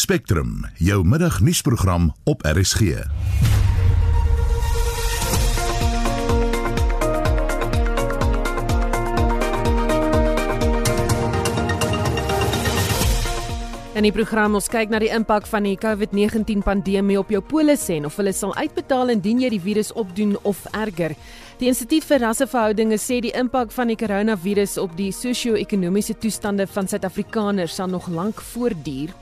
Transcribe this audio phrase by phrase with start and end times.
[0.00, 2.80] Spectrum, jou middagnuusprogram op RSG.
[13.92, 17.92] In die program ons kyk na die impak van die COVID-19 pandemie op jou polisse
[17.98, 21.12] en of hulle sal uitbetaal indien jy die virus opdoen of erger.
[21.60, 26.88] Die Instituut vir Rasseverhoudinge sê die impak van die koronavirus op die sosio-ekonomiese toestande van
[26.88, 29.12] Suid-Afrikaners sal nog lank voortduur.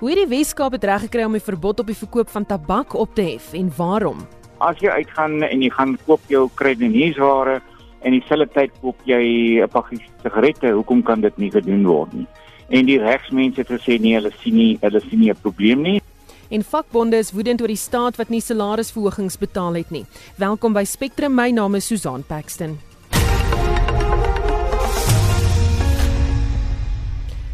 [0.00, 2.94] Hoe het die Wes-Kaap dit reg gekry om die verbod op die verkoop van tabak
[2.96, 4.22] op te hef en waarom?
[4.64, 7.58] As jy uitgaan en jy gaan koop jou kredietware
[8.00, 12.26] en dieselfde tyd koop jy 'n pakkie sigarette, hoekom kan dit nie gedoen word nie?
[12.70, 16.00] En die regsmense het gesê nee, hulle sien nie hulle sien nie 'n probleem nie.
[16.48, 20.06] En vakbonde is woedend oor die staat wat nie salarisverhogings betaal het nie.
[20.36, 22.89] Welkom by Spectrum, my naam is Susan Paxton.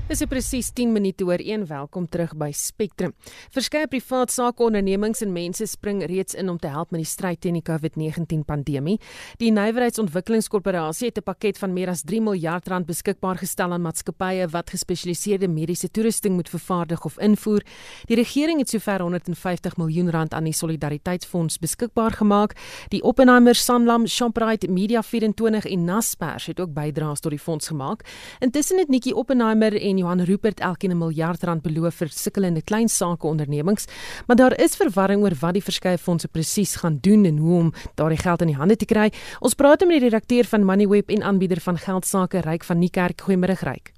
[0.07, 1.65] Dis presies 10 minute oor 1.
[1.67, 3.11] Welkom terug by Spectrum.
[3.51, 7.41] Verskeie privaat sake ondernemings en mense spring reeds in om te help met die stryd
[7.43, 9.01] teen die COVID-19 pandemie.
[9.41, 14.47] Die Nywerheidsontwikkelingskorporasie het 'n pakket van meer as 3 miljard rand beskikbaar gestel aan maatskappye
[14.47, 17.63] wat gespesialiseerde mediese toerusting moet vervaardig of invoer.
[18.07, 22.55] Die regering het sover 150 miljoen rand aan die Solidariteitsfonds beskikbaar gemaak.
[22.91, 28.05] Die Oppenheimer, Sanlam, Shoprite, Media24 en Naspers het ook bydraes tot die fonds gemaak.
[28.39, 32.63] Intussen het Nikki Oppenheimer en en Johan Rupert elkeen 'n miljard rand beloof vir sukkelende
[32.63, 33.87] klein sake ondernemings,
[34.27, 37.73] maar daar is verwarring oor wat die verskeie fondse presies gaan doen en hoe om
[37.95, 39.13] daardie geld in die hande te kry.
[39.41, 43.23] Ons praat met die redakteur van Moneyweb en aanbieder van geldsaake Ryk van Niekerk.
[43.23, 43.93] Goeiemôre Ryk.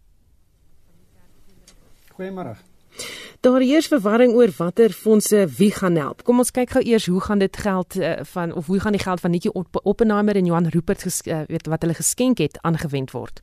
[2.16, 2.56] Goeiemôre.
[3.41, 6.22] Daar heers verwarring oor watter fondse wie gaan help.
[6.22, 9.02] Kom ons kyk gou eers hoe gaan dit geld uh, van of hoe gaan die
[9.02, 9.50] geld van Nikki
[9.82, 13.42] Oppenheimer en Johan Rupert ges, uh, weet wat hulle geskenk het aangewend word.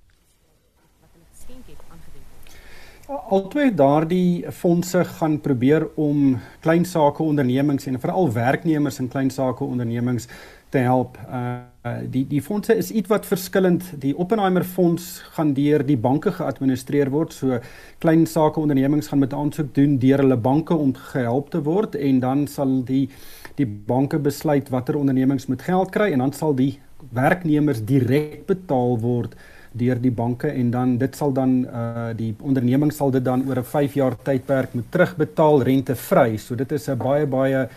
[3.05, 9.63] Altwee daardie fondse gaan probeer om klein sake ondernemings en veral werknemers in klein sake
[9.63, 10.25] ondernemings
[10.69, 11.19] te help.
[11.29, 11.61] Uh
[12.09, 13.91] die die fondse is ietwat verskillend.
[14.01, 17.33] Die Oppenheimer fonds gaan deur die banke geadministreer word.
[17.33, 17.59] So
[18.01, 22.19] klein sake ondernemings gaan met aansoek doen deur hulle banke om gehelp te word en
[22.19, 23.09] dan sal die
[23.55, 26.79] die banke besluit watter ondernemings moet geld kry en dan sal die
[27.13, 29.37] werknemers direk betaal word
[29.77, 33.59] deur die banke en dan dit sal dan uh die onderneming sal dit dan oor
[33.59, 36.37] 'n 5 jaar tydperk moet terugbetaal rentevry.
[36.37, 37.67] So dit is 'n baie baie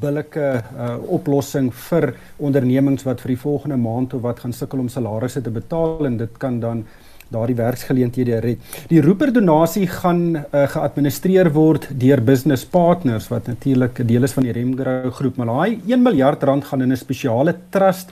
[0.00, 4.88] billike uh oplossing vir ondernemings wat vir die volgende maand of wat gaan sukkel om
[4.88, 6.84] salarisse te betaal en dit kan dan
[7.30, 8.58] daardie werksgeleenthede red.
[8.90, 14.32] Die roeper donasie gaan uh, geadministreer word deur business partners wat natuurlik 'n deel is
[14.32, 18.10] van die Remgrow groep, maar daai 1 miljard rand gaan in 'n spesiale trust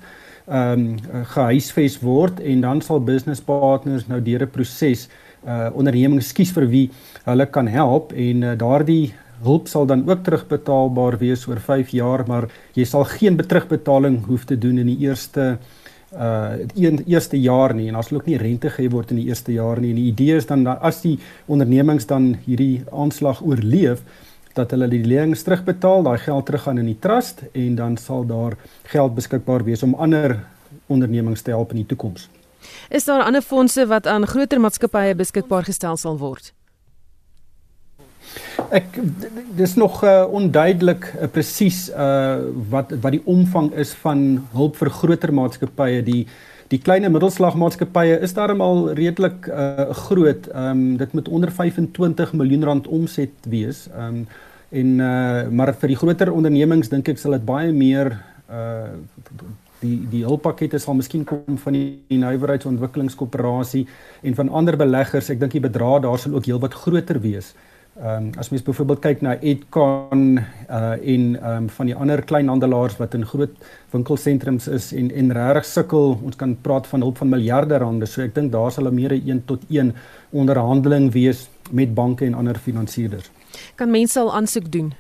[0.49, 5.09] ehm um, gehuisves word en dan sal business partners nou deur 'n proses
[5.47, 6.91] uh ondernemings kies vir wie
[7.25, 12.25] hulle kan help en uh, daardie hulp sal dan ook terugbetaalbaar wees oor 5 jaar
[12.27, 15.59] maar jy sal geen terugbetaling hoef te doen in die eerste
[16.13, 19.29] uh een eerste jaar nie en as hulle ook nie rente gegee word in die
[19.29, 19.91] eerste jaar nie.
[19.91, 24.01] En die idee is dan as die ondernemings dan hierdie aanslag oorleef
[24.59, 28.59] dat hulle die lenings terugbetaal, daai geld teruggaan in die trust en dan sal daar
[28.91, 30.41] geld beskikbaar wees om ander
[30.87, 32.29] ondernemings te help in die toekoms.
[32.91, 36.53] Is daar ander fondse wat aan groter maatskappye beskikbaar gestel sal word?
[38.75, 38.99] Ek
[39.57, 42.43] dis nog uh, onduidelik uh, presies uh,
[42.73, 46.23] wat wat die omvang is van hulp vir groter maatskappye die
[46.69, 50.51] die klein en middelslagmaatskappye is daarmal redelik uh, groot.
[50.53, 53.87] Ehm um, dit moet onder 25 miljoen rand omset wees.
[53.95, 54.27] Ehm um,
[54.71, 58.13] En uh maar vir die groter ondernemings dink ek sal dit baie meer
[58.51, 58.93] uh
[59.81, 63.87] die die hulppakkette sal miskien kom van die, die nywerheidsontwikkelingskoöperasie
[64.27, 65.31] en van ander beleggers.
[65.31, 67.55] Ek dink die bedrag daar sal ook heelwat groter wees.
[67.99, 72.23] Ehm um, as mens byvoorbeeld kyk na Edcon uh en ehm um, van die ander
[72.23, 73.57] kleinhandelaars wat in groot
[73.95, 78.07] winkelsentrums is en en regtig sukkel, ons kan praat van hulp van miljarde rande.
[78.07, 79.95] So ek dink daar sal 'n meer 1 tot 1
[80.31, 83.31] onderhandeling wees met banke en ander finansierders.
[83.79, 84.91] Kan mense al aansoek doen?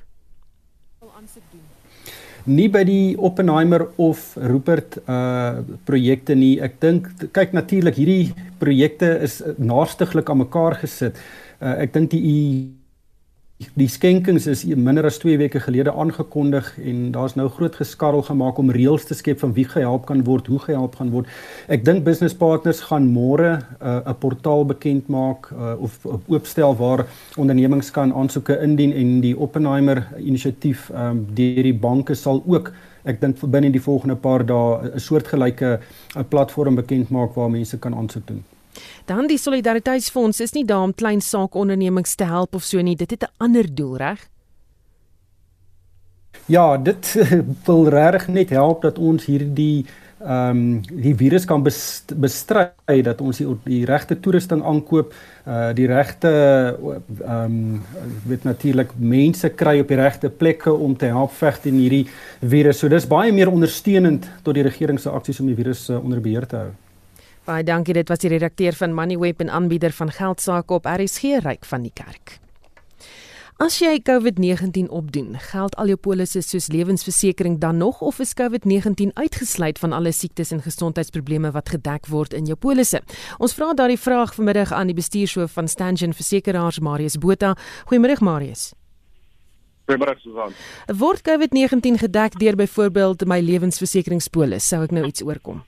[2.48, 6.56] nie by die Oppenheimer of Rupert uh projekte nie.
[6.64, 11.18] Ek dink kyk natuurlik hierdie projekte is naarstiglik aan mekaar gesit.
[11.60, 12.22] Uh ek dink die
[13.58, 18.58] Die skenkings is minder as 2 weke gelede aangekondig en daar's nou groot geskarrel gemaak
[18.62, 21.32] om reëls te skep van wie gehelp kan word, hoe gehelp gaan word.
[21.66, 27.02] Ek dink business partners gaan môre uh, 'n portaal bekend maak uh, of oopstel waar
[27.34, 32.70] ondernemings kan aansoeke indien en die Oppenheimer inisiatief um, deur die banke sal ook
[33.10, 35.80] ek dink binne die volgende paar dae 'n soortgelyke
[36.14, 38.44] 'n platform bekend maak waar mense kan aansoek doen.
[39.04, 42.96] Dan die solidariteitsfonds is nie daar om klein saakondernemings te help of so nie.
[42.96, 44.28] Dit het 'n ander doel, reg?
[46.46, 47.14] Ja, dit
[47.66, 49.86] wil regtig net help dat ons hierdie
[50.18, 55.12] ehm um, die virus kan bestry dat ons die, die regte toerusting aankoop,
[55.46, 56.32] uh die regte
[56.74, 57.84] ehm um,
[58.26, 62.08] weet natuurlik mense kry op die regte plekke om te help veg teen hierdie
[62.40, 62.82] virus.
[62.82, 66.20] So dis baie meer ondersteunend tot die regering se aksies om die virus uh, onder
[66.20, 66.70] beheer te hou.
[67.48, 71.64] Baie dankie, dit was die redakteur van Moneyweb en aanbieder van geldsaake op RSG Ryk
[71.64, 72.34] van die Kerk.
[73.56, 79.14] As jy COVID-19 opdoen, geld al jou polisse soos lewensversekering dan nog of is COVID-19
[79.14, 83.00] uitgesluit van alle siektes en gesondheidsprobleme wat gedek word in jou polisse?
[83.38, 87.54] Ons vra daardie vraag vanmiddag aan die bestuurshoof van Stangen Versekeraars Marius Botha.
[87.88, 88.74] Goeiemôre Marius.
[89.88, 90.52] Goeiemôre Susan.
[90.92, 94.68] Word COVID-19 gedek deur byvoorbeeld my lewensversekeringspolis?
[94.68, 95.64] Sou ek nou iets oorkom?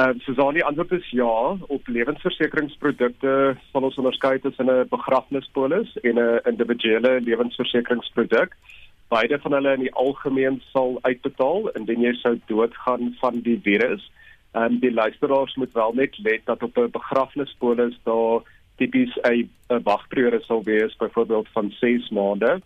[0.00, 3.32] Ehm uh, Susanie antwoord is ja, op lewensversekeringsprodukte
[3.70, 8.56] sal ons onderskei tussen 'n begrafnispolis en 'n individuele lewensversekeringsproduk.
[9.08, 14.10] Beide van hulle in die algemeen sal uitbetaal indien jy sou doodgaan van die virus.
[14.52, 18.40] En um, die luisteraars moet wel net let dat op 'n begrafnispolis daar
[18.76, 19.48] tipies 'n
[19.82, 22.60] wagperiode sal wees, byvoorbeeld van 6 maande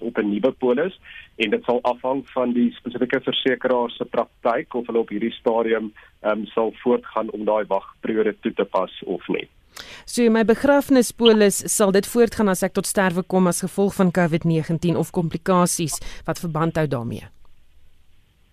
[0.00, 0.98] op 'n nuwe polis
[1.36, 5.92] en dit sal afhang van die spesifieke versekeraar se praktyk of hulle op hierdie stadium
[6.22, 9.48] um, sal voortgaan om daai wagperiode toe te pas of nie.
[10.04, 14.96] So my begrafnispolis sal dit voortgaan as ek tot sterwe kom as gevolg van COVID-19
[14.96, 17.28] of komplikasies wat verband hou daarmee.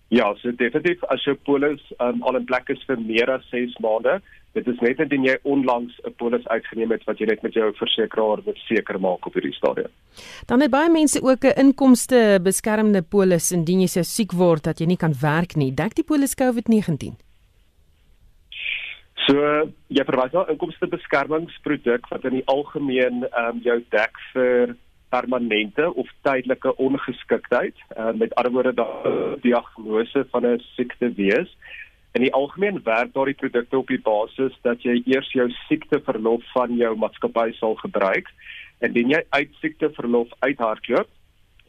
[0.08, 3.74] Ja, so definitief as jou polis um, al in plek is vir meer as 6
[3.82, 4.20] maande,
[4.56, 7.72] dit is net indien jy onlangs 'n polis uitgeneem het wat jy net met jou
[7.76, 9.92] versekeraar moet seker maak op hierdie stadium.
[10.46, 14.86] Dan het baie mense ook 'n inkomste beskermende polis indien jy siek word dat jy
[14.86, 15.74] nie kan werk nie.
[15.74, 17.16] Dek die polis COVID-19?
[19.26, 19.36] So
[19.88, 24.76] jy verwys na inkomste beskermingsproduk wat in die algemeen ehm um, jou dek vir
[25.08, 27.74] permanente of tydelike ongeskiktheid.
[27.96, 31.56] Uh, met ander woorde daardie diagnose van 'n siekte wees.
[32.16, 36.72] In die algemeen werk daardie produkte op die basis dat jy eers jou siekteverlof van
[36.78, 38.30] jou maatskappy sal gebruik.
[38.86, 41.10] Indien jy uit siekteverlof uithardloop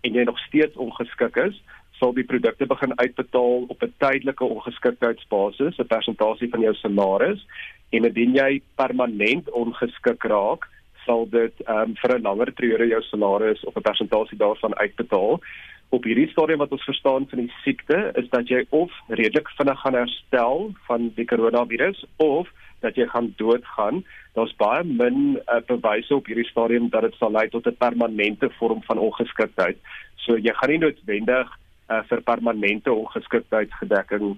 [0.07, 1.57] en jy nog steeds ongeskik is,
[1.99, 7.43] sal die produkte begin uitbetaal op 'n tydelike ongeskiktheidsbasis, 'n persentasie van jou salaris.
[7.91, 10.69] En indien jy permanent ongeskik raak,
[11.05, 15.41] sal dit ehm um, vir 'n langer periode jou salaris of 'n persentasie daarvan uitbetaal.
[15.89, 19.79] Op hierdie stadium wat ons verstaan van die siekte is dat jy of redelik vinnig
[19.79, 22.49] gaan herstel van die koronavirus of
[22.83, 24.03] dat jy gaan doodgaan.
[24.35, 28.49] Daar's baie min uh, bewyse op hierdie stadium dat dit sal lei tot 'n permanente
[28.59, 29.77] vorm van ongeskiktheid.
[30.15, 31.47] So jy gaan nie noodwendig
[31.89, 34.35] uh, vir permanente ongeskiktheidsgedekking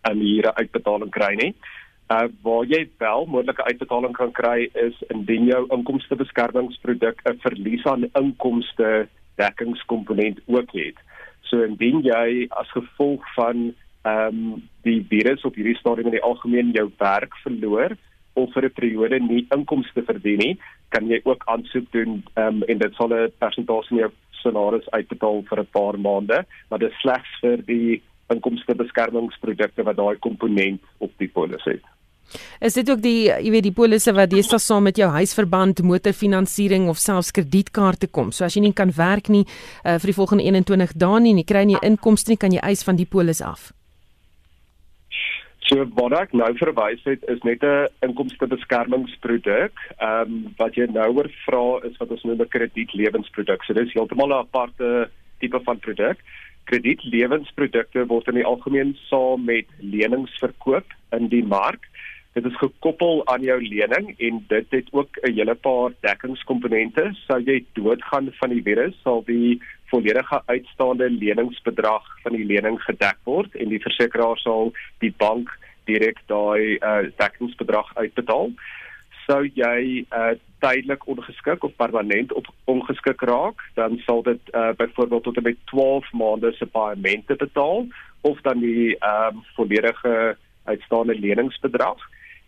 [0.00, 1.54] aan um, hierdie uitbetaling kry nie.
[2.10, 7.86] Uh waar jy wel moontlike uitbetaling kan kry is indien jou inkomste beskermingsproduk 'n verlies
[7.86, 10.98] aan inkomste dekkingskomponent ook het.
[11.48, 13.70] So indien jy as gevolg van
[14.06, 17.96] ehm um, die virus op hierdie stadium in die algemeen jou werk verloor
[18.38, 20.58] of vir 'n periode nie inkomste verdien nie,
[20.88, 24.12] kan jy ook aansoek doen ehm um, en dit sal 'n persentasie van jou
[24.42, 30.16] salaris uitbetaal vir 'n paar maande, maar dit slegs vir die inkomste beskermingsprodukte wat daai
[30.18, 31.82] komponent op die polis het.
[32.60, 36.88] Is dit ook die jy weet die polisse wat deesdae saam met jou huisverband, motorfinansiering
[36.88, 38.32] of selfs kredietkaarte kom.
[38.32, 41.44] So as jy nie kan werk nie uh, vir die volgende 21 dae nie, nie
[41.44, 43.72] kry jy inkomste nie, kan jy eis van die polis af.
[45.68, 49.74] So wat ek nou verwys het is net 'n inkomstebeskermingsproduk.
[50.00, 53.64] Ehm um, wat jy nou oor vra is wat ons noem 'n kredietlewensproduk.
[53.64, 56.16] So dis heeltemal 'n aparte tipe van produk.
[56.64, 61.84] Kredietlewensprodukte word in die algemeen saam met lenings verkoop in die mark.
[62.38, 67.10] Dit is gekoppel aan jou lening en dit het ook 'n hele paar dekkingskomponente.
[67.26, 73.16] Sou jy doodgaan van die virus, sal die volledige uitstaande leningsbedrag van die lening gedek
[73.24, 78.52] word en die versekeraar sal die bank direk daai uh, dekkingsbedrag uitbetaal.
[79.26, 85.22] Sou jy uh, tydelik ongeskik of permanent op ongeskik raak, dan sal dit uh, byvoorbeeld
[85.22, 87.86] tot en met 12 maande se paaiemente betaal
[88.20, 91.98] of dan die um, volledige uitstaande leningsbedrag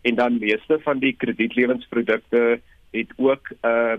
[0.02, 3.96] en dan meeste van die kredietlewinsprodukte het ook 'n uh,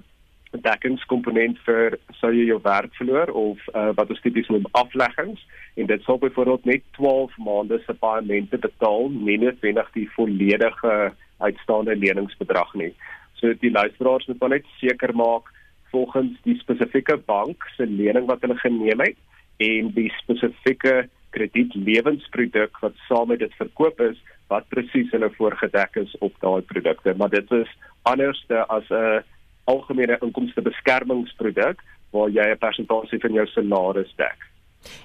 [0.51, 5.39] dekkingskomponent vir sou jy jou werk verloor of uh, wat ons tipies noem afleggings
[5.79, 11.96] en dit sou byvoorbeeld net 12 maande se paaiemente betaal nie noodwendig die volledige uitstaande
[11.96, 12.91] leningsbedrag nie.
[13.39, 15.48] So die luisteraars moet net seker maak
[15.91, 19.17] volgens die spesifieke bank se lening wat hulle geneem het
[19.58, 24.18] en die spesifieke kredietlewensproduk wat saam met dit verkoop is
[24.52, 27.70] wat presies hulle voorgedek is op daai produkte maar dit is
[28.04, 29.24] anderste as 'n
[29.64, 34.38] algemene inkomste beskermingsproduk waar jy 'n persentasie van jou salaris dek.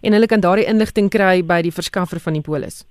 [0.02, 2.84] En hulle kan daardie inligting kry by die verskaffer van die polis.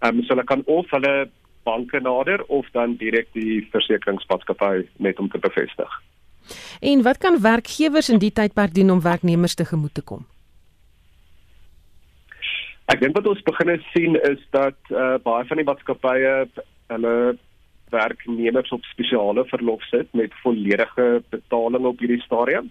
[0.00, 1.28] Ehm um, so hulle kan of hulle
[1.62, 6.02] banke nader of dan direk die versekeringsmaatskappy net om te bevestig.
[6.80, 10.26] En wat kan werkgewers in die tydperk doen om werknemers te gemoet te kom?
[12.90, 16.32] Ek dink wat ons begin sien is dat uh, baie van die maatskappye
[16.90, 17.14] hulle
[17.94, 22.70] werknemers op spesiale verlof sit met volledige betaling op hierdie stadium.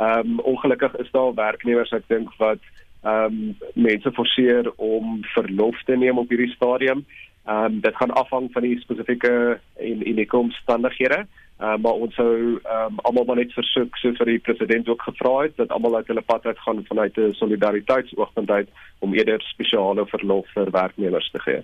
[0.00, 2.62] Ehm um, ongelukkig is daar werknemers ek dink wat
[3.04, 3.54] ehm um,
[3.86, 7.04] mense forceer om verlof te neem op hierdie stadium.
[7.46, 11.26] Ehm um, dit gaan afhang van die spesifieke en en die omstandighede.
[11.60, 15.32] Uh, maar ons sou um, almal maar net versoek soos vir die president ook gevra
[15.42, 20.06] het dat almal uit hulle pad uit gaan vanuit 'n solidariteitsoogpunt uit om eerder spesiale
[20.06, 21.62] verlof vir werknemers te gee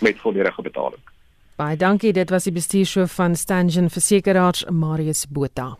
[0.00, 1.00] met volledige betaling.
[1.56, 5.78] Baie dankie, dit was die bestuurshoof van Stangen Versekeraars Marius Botha.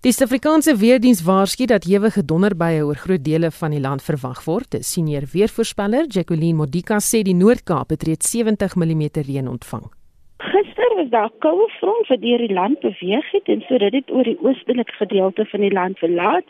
[0.00, 4.74] Die Suid-Afrikaanse weerdiens waarsku dat ewige donderbuie oor groot dele van die land verwag word.
[4.74, 10.01] 'n Senior weervoorspeller, Jacqueline Modika, sê die Noord-Kaap het reeds 70 mm reën ontvang.
[10.50, 14.10] Gister was daar 'n koue front wat deur die land beweeg het en sodat dit
[14.10, 16.44] oor die oostelike gedeelte van die land verlaat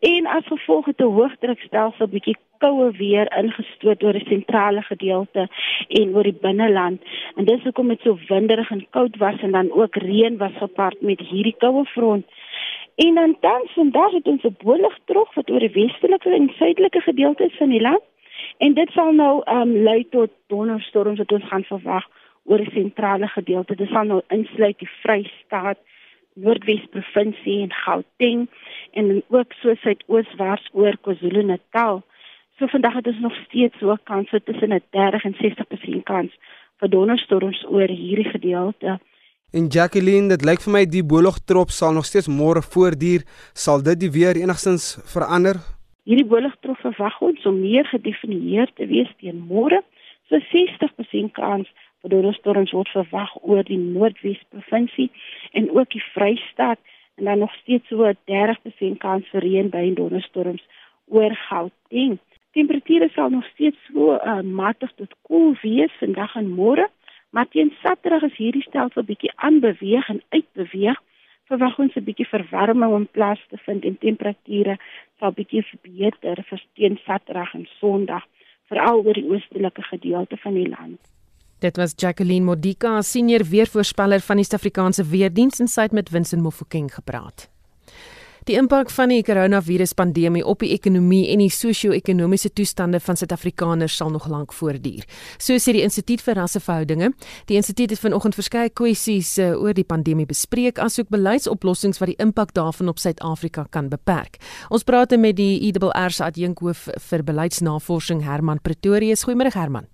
[0.00, 5.48] en as gevolg het 'n hoëdrukstelsel bietjie koue weer ingestoot oor die sentrale gedeelte
[5.88, 7.02] en oor die binneland.
[7.36, 11.00] En dis hoekom dit so winderig en koud was en dan ook reën was gepaard
[11.00, 12.26] met hierdie koue front.
[12.94, 17.00] En dan tans vandag het ons 'n bolig trog wat oor die westelike en suidelike
[17.00, 18.02] gedeeltes van die land
[18.58, 22.06] en dit sal nou ehm um, lei tot donderstorms wat ons gaan verwag
[22.46, 23.76] oor die sentrale gedeelte.
[23.76, 25.78] Dit sal nou insluit die Vrystaat,
[26.36, 28.42] Noordwes provinsie en Gauteng
[28.92, 32.02] en ook so suidooswaarts oor KwaZulu-Natal.
[32.58, 36.04] So vandag het ons nog steeds so 'n kans so tussen 'n 30 en 60%
[36.04, 36.32] kans
[36.80, 38.98] vir donderstorms oor hierdie gedeelte.
[39.52, 43.22] En Jacqueline, dit lyk vir my die boligtrop sal nog steeds môre voortduur.
[43.54, 45.56] Sal dit die weer enigstens verander?
[46.02, 49.82] Hierdie boligtrop verwag ons om meer gedefinieer te wees teen môre.
[50.28, 51.70] So 60% kans
[52.06, 55.08] vir donderstorms word verwag oor die Noordwes provinsie
[55.58, 56.78] en ook die Vrystaat
[57.18, 60.62] en dan nog steeds so 30% kans vir reën by donderstorms
[61.10, 62.18] oor Gauteng.
[62.54, 66.86] Temperature sal nog steeds so uh, matig tot koel wees vandag en môre.
[67.34, 71.02] Maar teen Saterdag is hierdie stelsel bietjie aanbeweeg en uitbeweeg.
[71.50, 74.78] Verwag ons 'n bietjie verwarming om plaas te vind en temperature
[75.18, 78.24] sal bietjie verbeter vir teen Saterdag en Sondag,
[78.68, 81.15] veral oor die oostelike gedeelte van die land.
[81.66, 86.44] Dit was Jacqueline Modika, senior weervoorspeller van die Suid-Afrikaanse Weerdienste en sy het met Vincent
[86.44, 87.48] Mofokeng gepraat.
[88.46, 94.12] Die impak van die koronaviruspandemie op die ekonomie en die sosio-ekonomiese toestande van Suid-Afrikaners sal
[94.14, 95.02] nog lank voortduur.
[95.42, 97.10] So sê die Instituut vir Rasseverhoudinge.
[97.50, 102.18] Die instituut het vanoggend verskeie kwessies uh, oor die pandemie bespreek asook beleidsoplossings wat die
[102.22, 104.38] impak daarvan op Suid-Afrika kan beperk.
[104.70, 109.26] Ons praat met die IWR se adjunkhoof vir beleidsnavorsing Herman Pretorius.
[109.26, 109.90] Goeiemôre Herman.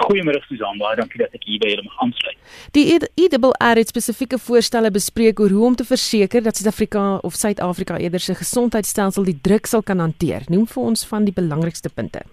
[0.00, 2.38] Goeiemôre Susan, baie dankie dat ek hier by julle mag aansluit.
[2.76, 2.86] Die
[3.20, 8.22] IWR het spesifieke voorstelle bespreek oor hoe om te verseker dat Suid-Afrika of Suid-Afrika eerder
[8.24, 10.46] se gesondheidstelsel die druk sal kan hanteer.
[10.48, 12.24] Noem vir ons van die belangrikste punte.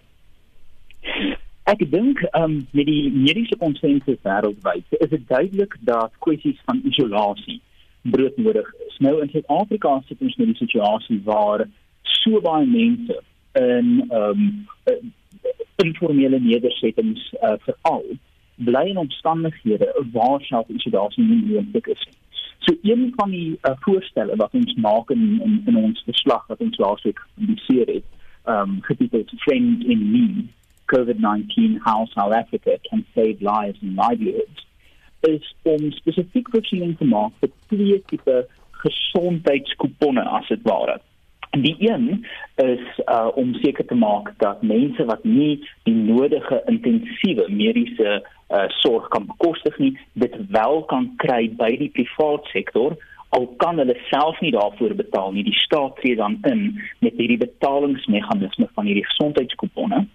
[1.67, 7.59] Ek dink um, met die mediese konsensus wêreldwyd is dit duidelik dat kwessies van isolasie
[8.07, 8.95] broodnodig is.
[9.03, 11.67] Nou in Suid-Afrika sit ons met 'n situasie waar
[12.23, 13.19] so baie mense
[13.59, 14.47] in ehm
[14.87, 15.13] um,
[15.75, 18.03] informele nedersettings uh, veral
[18.55, 22.07] bly in omstandighede waar selfisolasie nie moontlik is.
[22.65, 26.59] So een van die uh, voorstelle wat ons maak in in, in ons verslag wat
[26.59, 28.07] ons laasweek gepubliseer het,
[28.43, 30.45] ehm um, getiteld Friend in Need,
[30.93, 34.65] COVID-19 How South Africa Can Save Lives and Livelihoods
[35.19, 38.45] is om spesifiek voorsiening te maak vir twee tipe
[38.83, 40.99] gesondheidskouponne as dit ware.
[41.51, 42.25] Die een
[42.55, 48.63] is uh om seker te maak dat mense wat nie die nodige intensiewe mediese uh
[48.81, 52.97] sorg kan bekostig nie, dit wel kan kry by die private sektor
[53.29, 55.43] al kan hulle self nie daarvoor betaal nie.
[55.43, 60.05] Die staat tree dan in met hierdie betalingsmeganisme van hierdie gesondheidskouponne.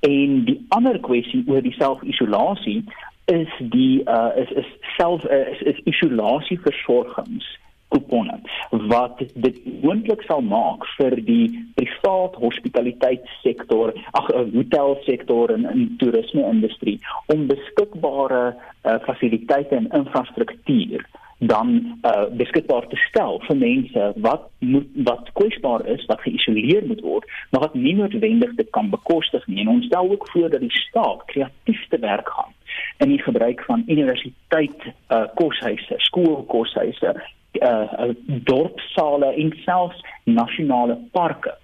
[0.00, 2.82] En die ander kwessie oor die selfisolasie
[3.30, 7.46] is die uh is is self uh, is, is isolasie versorgings
[7.88, 8.40] kuponne
[8.70, 11.46] wat dit moontlik sal maak vir die
[11.78, 21.06] privaat hospitaliteitssektor, ag 'n hotelsektor en in toerisme industrie om beskikbare uh, fasiliteite en infrastruktuur
[21.38, 27.00] dan uh beskikbaar te stel vir mense wat moet wat kwesbaar is, wat geïsoleer moet
[27.00, 29.60] word, maar wat nie noodwendig dit kan bekostig nie.
[29.60, 32.52] En ons stel ook voor dat die staat kreatief te werk gaan
[32.98, 34.82] in die gebruik van universiteit
[35.14, 37.14] uh koshuise, skoolkoshuise,
[37.52, 41.54] uh dorpsale en selfs nasionale parke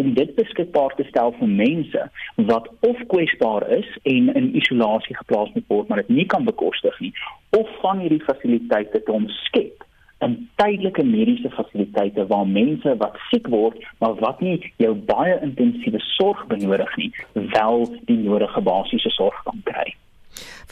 [0.00, 2.04] om dit beskikbaar te stel vir mense
[2.50, 7.00] wat of kwesbaar is en in isolasie geplaas moet word maar dit nie kan bekostig
[7.00, 7.12] nie
[7.58, 9.84] of van hierdie fasiliteite te omskep
[10.24, 16.00] in tydelike mediese fasiliteite waar mense wat siek word maar wat nie jou baie intensiewe
[16.14, 17.10] sorg benodig nie
[17.56, 19.94] wel die nodige basiese sorg kan kry.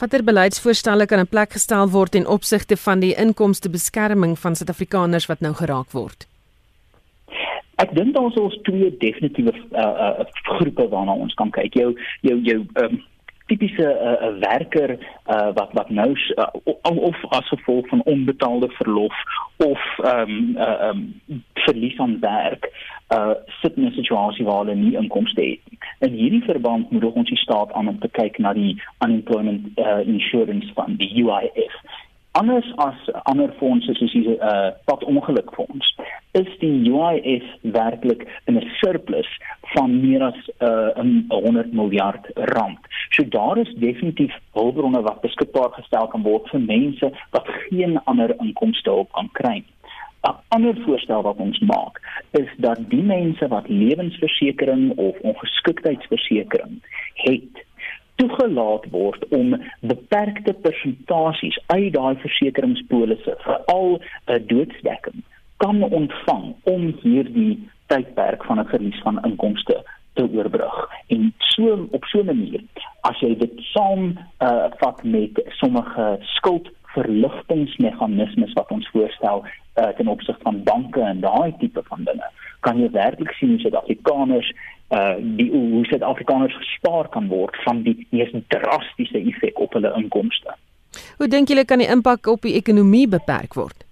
[0.03, 5.29] Watter beleidsvoorstelle kan in plek gestel word in opsigte van die inkomste beskerming van Suid-Afrikaners
[5.31, 6.25] wat nou geraak word?
[7.79, 10.25] Ek dink daar is ons twee definitiewe uh, uh,
[10.57, 11.79] groepe waarna ons kan kyk.
[11.79, 11.93] Jou
[12.27, 12.99] jou jou um,
[13.47, 16.51] tipiese uh, werker uh, wat wat nou uh,
[16.83, 19.23] of as gevolg van onbetaalde verlof
[19.63, 21.07] of ehm um, uh, um,
[21.63, 22.67] verlies aan werk
[23.15, 25.61] uh sit in 'n situasie waar hulle nie inkomste het.
[25.99, 30.07] In hierdie verband moet ons die staat aan om te kyk na die unemployment uh,
[30.07, 31.75] insurance fund, die UIF
[32.33, 32.97] anders as
[33.29, 35.89] ander fondse soos die uh pad ongelukfonds
[36.39, 39.29] is die UIF werklik in 'n surplus
[39.73, 40.89] van meer as uh
[41.29, 42.79] 100 miljard rand.
[43.09, 48.35] So daar is definitief hulpbronne wat beskikbaar gestel kan word vir mense wat geen ander
[48.39, 49.63] inkomste op kan kry.
[50.23, 51.99] 'n Ander voorstel wat ons maak
[52.31, 56.81] is dat die mense wat lewensversekering of ongeskiktheidsversekering
[57.13, 57.65] het
[58.15, 65.23] toegelaat word om beperkte persentasies uit daai versekeringspolisse veral 'n doodsdekking
[65.57, 70.89] kan ontvang om hierdie tydperk van 'n verlies van inkomste te oorbrug.
[71.07, 72.63] En so op so 'n manier
[73.01, 76.17] as jy dit saam uh, vat met sommige
[76.93, 79.45] skuldverligtingmeganismes wat ons voorstel
[79.75, 83.59] uh, ten opsigte van banke en daai tipe van dinge, kan jy werklik sien hoe
[83.59, 84.53] Suid-Afrikaners
[84.93, 90.53] uh die hoe Suid-Afrikaners gespaar kan word van die mees drastiese effek op hulle inkomste.
[91.17, 93.85] Hoe dink julle kan die impak op die ekonomie beperk word?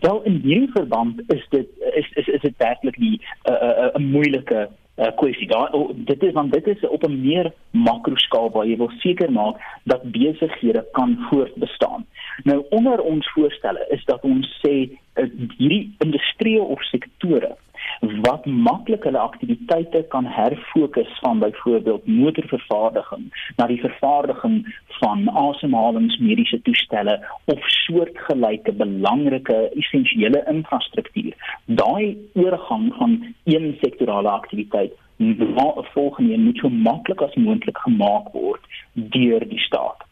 [0.00, 3.88] Wel in hierdie verband is dit is is is dit werklik die 'n uh, uh,
[3.94, 5.48] uh, moeilike uh, kwessie.
[5.48, 9.32] Daar oh, dit is want dit is op 'n meer makroskaal waar jy wil seker
[9.32, 12.06] maak dat besighede kan voortbestaan.
[12.44, 14.74] Nou onder ons voorstelle is dat ons sê
[15.14, 15.24] uh,
[15.58, 17.56] hierdie industrieë of sektore
[18.00, 23.24] wat maklik hulle aktiwiteite kan herfokus van byvoorbeeld motorvervaardiging
[23.56, 24.58] na die vervaardiging
[25.00, 31.34] van asemhalingsmediese toestelle of soortgelyke belangrike essensiële infrastruktuur.
[31.64, 38.32] Daai oorgang van een sektorale aktiwiteit na 'n volgende moet so maklik as moontlik gemaak
[38.32, 38.60] word
[38.92, 40.04] deur die staat.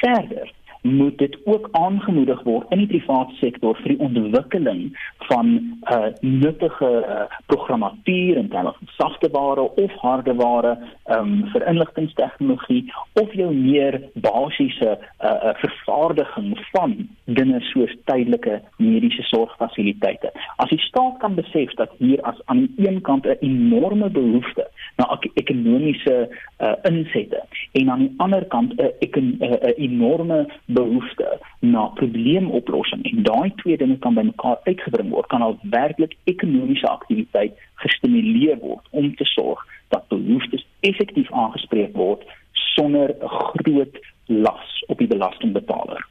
[0.00, 4.82] Verder moet dit ook aangemoedig word in die private sektor vir die ontwikkeling
[5.28, 5.54] van
[5.92, 10.78] uh nuttige uh, programmatuur en dan of sagte ware of harde ware
[11.16, 19.22] um vir inligtingstegnologie of jou meer basiese uh, uh vervaardiging van dinge soos tydelike mediese
[19.22, 20.32] sorgfasiliteite.
[20.56, 24.68] As die staat kan besef dat hier as aan die een kant 'n enorme behoefte
[24.96, 26.28] na ekonomiese
[26.60, 33.52] uh insette en aan die ander kant 'n 'n enorme behoefte na probleemoplossing en daai
[33.62, 39.24] twee dinge kan bymekaar uitgebring word kan al werklik ekonomiese aktiwiteit gestimuleer word om te
[39.24, 46.06] sorg dat behoeftes effektief aangespreek word sonder 'n groot las op die belastingbetaler.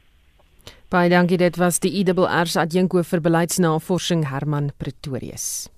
[0.88, 5.68] Baie dankie dit was die IWR se adjunko vir beleidsnavorsing Herman Pretorius.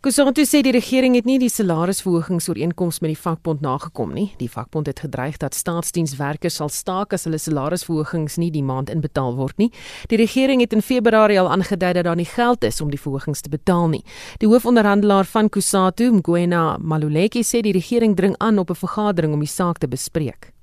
[0.00, 4.30] Kusonto sê die regering het nie die salarisverhogingsooreenkoms met die vakbond nagekom nie.
[4.40, 9.36] Die vakbond het gedreig dat staatsdienswerkers sal staak as hulle salarisverhogings nie die maand inbetaal
[9.36, 9.68] word nie.
[10.08, 13.44] Die regering het in Februarie al aangedui dat daar nie geld is om die verhogings
[13.44, 14.00] te betaal nie.
[14.40, 19.44] Die hoofonderhandelaar van Kusatu, Mgwena Maluleki, sê die regering dring aan op 'n vergadering om
[19.44, 20.54] die saak te bespreek.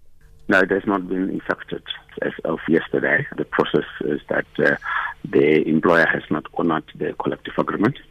[0.47, 1.85] No, there's not been effected
[2.25, 3.27] as of yesterday.
[3.35, 4.77] The process is that uh,
[5.29, 8.01] the employer has not honored the collective agreement.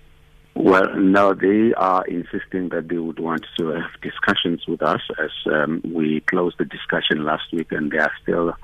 [0.59, 5.31] Well, no, they are insisting that they would want to have discussions with us as
[5.53, 8.55] um, we closed the discussion last week, and they are still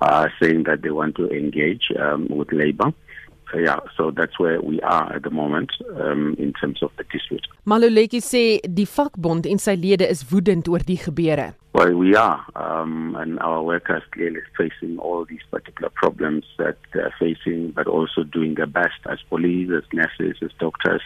[0.00, 2.94] uh, saying that they want to engage um, with Labour.
[3.52, 7.04] So, yeah, so that's where we are at the moment um, in terms of the
[7.12, 7.46] dispute.
[7.68, 11.52] Maluleki sê die vakbond en sy lede is woedend oor die gebeure.
[11.74, 17.14] Well, we are, um, and our workers clearly facing all these particular problems that they're
[17.18, 21.00] facing, but also doing their best as police, as nurses, as doctors,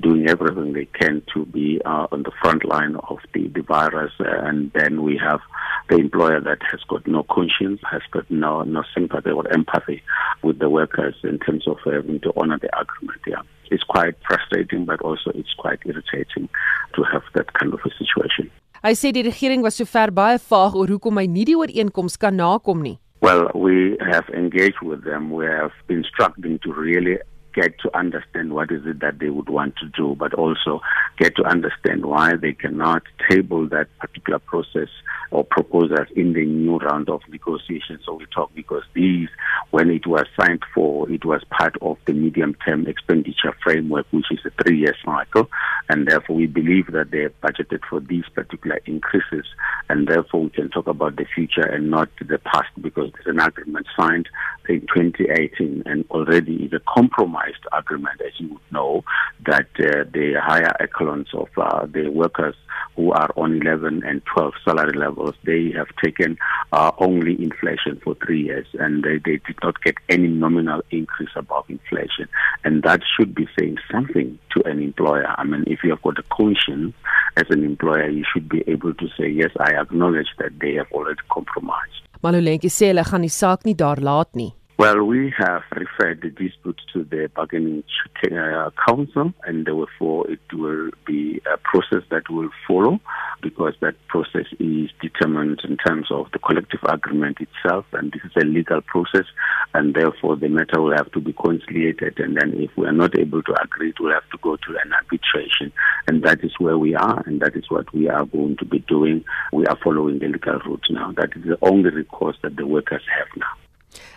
[0.00, 4.12] doing everything they can to be uh, on the front line of the, the virus.
[4.20, 5.40] And then we have
[5.88, 10.04] the employer that has got no conscience, has got no no sympathy or empathy
[10.40, 13.20] with the workers in terms of having to honor the agreement.
[13.26, 16.48] Yeah, it's quite frustrating, but also it's quite irritating
[16.94, 18.52] to have that kind of a situation.
[18.82, 22.34] Hy sê die regering was sover baie vaag oor hoekom hy nie die ooreenkoms kan
[22.34, 22.96] nakom nie.
[23.22, 25.30] Well, we have engaged with them.
[25.30, 27.14] We have instructed them to really
[27.54, 30.80] get to understand what is it that they would want to do, but also
[31.16, 34.90] get to understand why they cannot table that particular process
[35.32, 38.00] or proposals in the new round of negotiations.
[38.04, 39.28] So we talk because these,
[39.70, 44.40] when it was signed for, it was part of the medium-term expenditure framework, which is
[44.44, 45.48] a three-year cycle,
[45.88, 49.46] and therefore we believe that they have budgeted for these particular increases,
[49.88, 53.40] and therefore we can talk about the future and not the past because there's an
[53.40, 54.28] agreement signed
[54.68, 59.02] in 2018 and already is a compromised agreement, as you would know,
[59.46, 62.54] that uh, the higher echelons of uh, the workers
[62.96, 66.36] who are on 11 and 12 salary levels, they have taken
[66.72, 71.30] uh, only inflation for three years and they, they did not get any nominal increase
[71.36, 72.28] above inflation.
[72.64, 75.26] And that should be saying something to an employer.
[75.38, 76.94] I mean, if you have got a conscience
[77.36, 80.90] as an employer, you should be able to say, yes, I acknowledge that they have
[80.92, 82.02] already compromised.
[82.22, 84.52] Maluleke sê hulle gaan die saak nie daar laat nie.
[84.82, 87.84] Well, we have referred the dispute to the bargaining
[88.24, 92.98] uh, council, and therefore it will be a process that will follow
[93.40, 98.32] because that process is determined in terms of the collective agreement itself, and this is
[98.42, 99.26] a legal process,
[99.72, 103.16] and therefore the matter will have to be conciliated, and then if we are not
[103.16, 105.72] able to agree, it will have to go to an arbitration,
[106.08, 108.80] and that is where we are, and that is what we are going to be
[108.80, 109.24] doing.
[109.52, 111.12] We are following the legal route now.
[111.12, 113.61] That is the only recourse that the workers have now.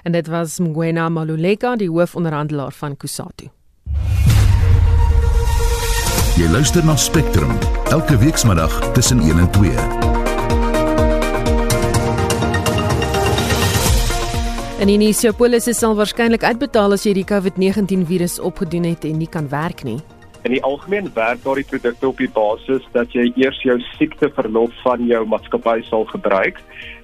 [0.03, 3.49] En dit was Mgwena Maluleka, die hoofonderhandelaar van Kusatu.
[6.35, 7.53] Jy luister na Spectrum
[7.95, 9.71] elke weekmiddag tussen 1 en 2.
[14.79, 19.29] En in Isiopolis sal waarskynlik uitbetaal as jy die COVID-19 virus opgedoen het en nie
[19.31, 20.01] kan werk nie.
[20.43, 25.07] In die algemeen werk daardie produkte op die basis dat jy eers jou siekteverlof van
[25.07, 26.59] jou maatskappy sal gebruik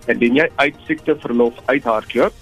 [0.09, 2.35] en indien jy uit siekteverlof uithardloop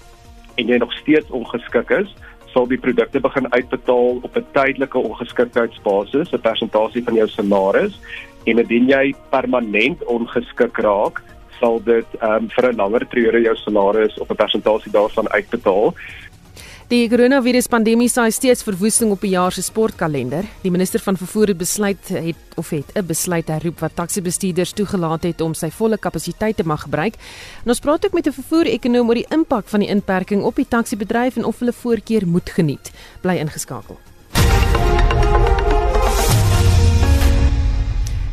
[0.60, 2.12] en jy nog steeds ongeskik is,
[2.52, 8.00] sal die produkte begin uitbetaal op 'n tydelike ongeskiktheidsbasis, 'n persentasie van jou salaris
[8.44, 11.22] en indien jy permanent ongeskik raak,
[11.60, 15.94] sal dit um, vir 'n langer periode jou salaris op 'n persentasie daarvan uitbetaal.
[16.90, 20.42] Die koronaviruspandemie saai steeds verwoesting op die jaar se sportkalender.
[20.64, 25.22] Die minister van vervoer het besluit het of het 'n besluit herroep wat taxi-bestuurders toegelaat
[25.22, 27.14] het om sy volle kapasiteit te mag gebruik.
[27.62, 30.68] En ons praat ook met 'n vervoer-ekonoom oor die impak van die inperking op die
[30.68, 32.90] taxi-bedryf en of hulle voorkeur moet geniet.
[33.20, 33.98] Bly ingeskakel.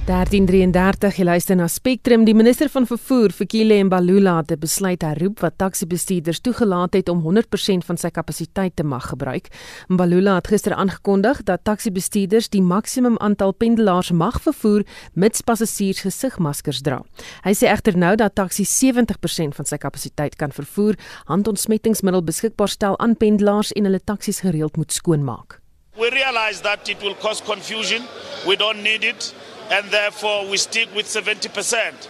[0.08, 5.58] 1333 jy luister na Spectrum die minister van vervoer Fikile Mbalula het besluit herroep wat
[5.60, 9.50] taxi-bestuurders toegelaat het om 100% van sy kapasiteit te mag gebruik.
[9.92, 16.80] Mbalula het gister aangekondig dat taxi-bestuurders die maksimum aantal pendelaars mag vervoer mits passasiers gesigmaskers
[16.88, 17.02] dra.
[17.44, 20.96] Hy sê egter nou dat taxi 70% van sy kapasiteit kan vervoer,
[21.28, 25.60] handontsmettingsmiddel beskikbaar stel aan pendelaars en hulle taksies gereeld moet skoonmaak.
[26.00, 28.08] We realize that it will cause confusion.
[28.48, 29.34] We don't need it.
[29.70, 32.08] And therefore we stick with 70%.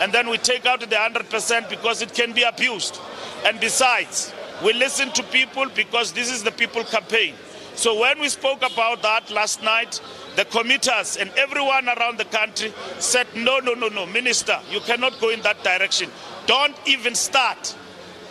[0.00, 2.98] And then we take out the 100% because it can be abused.
[3.44, 4.32] And besides,
[4.64, 7.34] we listen to people because this is the people campaign.
[7.74, 10.00] So when we spoke about that last night,
[10.36, 15.18] the committers and everyone around the country said, no, no, no, no, minister, you cannot
[15.20, 16.10] go in that direction.
[16.46, 17.76] Don't even start.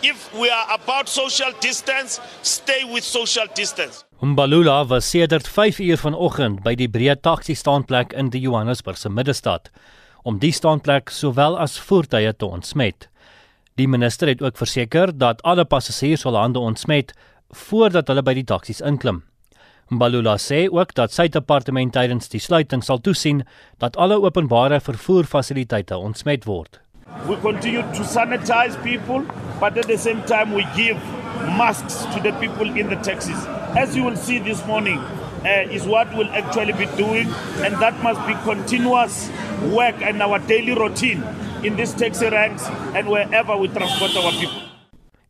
[0.02, 4.04] If we are about social distance, stay with social distance.
[4.20, 9.68] Mbalula was sedert 5 uur vanoggend by die breë taxi staanplek in die Johannesburgse middestad
[10.24, 13.10] om die staanplek sowel as voertuie te ontsmet.
[13.76, 17.12] Die minister het ook verseker dat alle passasiers hul hande ontsmet
[17.68, 19.20] voordat hulle by die taksies inklim.
[19.92, 23.44] Mbalula sê ook dat sy departement tydens die sluiting sal toesien
[23.84, 26.80] dat alle openbare vervoerfasiliteite ontsmet word.
[27.26, 29.24] We continue to sanitize people,
[29.60, 30.96] but at the same time we give
[31.58, 33.46] masks to the people in the taxis.
[33.76, 37.28] as you will see this morning, uh, is what we'll actually be doing,
[37.62, 39.30] and that must be continuous
[39.62, 41.22] work and our daily routine
[41.62, 44.62] in these taxi ranks and wherever we transport our people.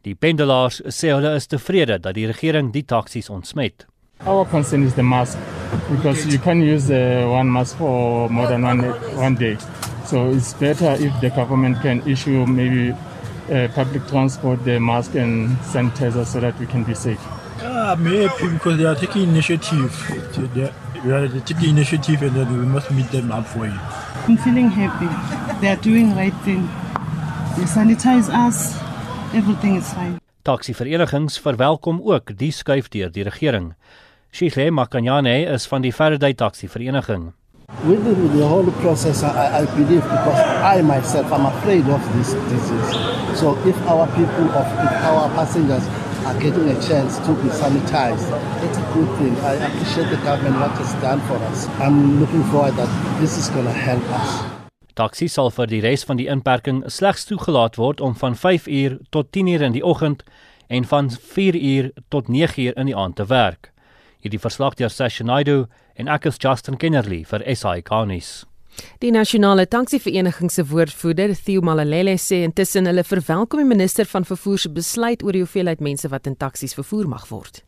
[0.03, 3.85] Die pendelaars sê hulle is tevrede dat die regering die taksies ontsmet.
[4.25, 5.38] Our concern is the mask
[5.90, 8.81] because you can use uh, one mask for more than one
[9.21, 9.59] one day.
[10.11, 15.57] So it's better if the government can issue maybe uh, public transport the mask and
[15.70, 17.23] sanitizer so that we can be safe.
[17.62, 19.94] I'm happy because they are taking initiative.
[20.53, 23.79] They are taking initiative and we must meet them up for it.
[24.27, 25.07] I'm feeling happy.
[25.61, 26.66] They are doing right thing.
[27.57, 28.75] They sanitize us.
[29.33, 30.18] Everything is fine.
[30.42, 33.75] Taksiverenigings verwelkom ook die skuif deur die regering.
[34.35, 37.31] Shile Makanyane is van die Faraday Taxi Vereniging.
[37.85, 42.02] With the, with the whole process, I, I believe because I myself am afraid of
[42.14, 43.38] this disease.
[43.38, 45.87] So if our people, of if our passengers
[46.26, 48.28] are getting a chance to be sanitized,
[48.62, 49.35] it's a good thing.
[49.40, 51.68] I appreciate the government what has done for us.
[51.80, 54.44] I'm looking forward that this is going to help us.
[54.94, 58.98] Taxi sal vir die res van die inperking slegs toegelaat word om van 5 uur
[59.09, 60.26] tot 10 uur in die oggend
[60.68, 63.70] en van 4 uur tot 9 uur in die aand te werk.
[64.20, 65.64] Hierdie verslag deur Sashanaidu
[66.00, 68.40] en ek is Justin Kennerly vir SI Garnis.
[69.02, 74.62] Die nasionale taksivereniging se woordvoerder, Theo Malalele, sê intussen hulle verwelkom die minister van vervoer
[74.62, 77.64] se besluit oor die hoeveelheid mense wat in taksies vervoer mag word.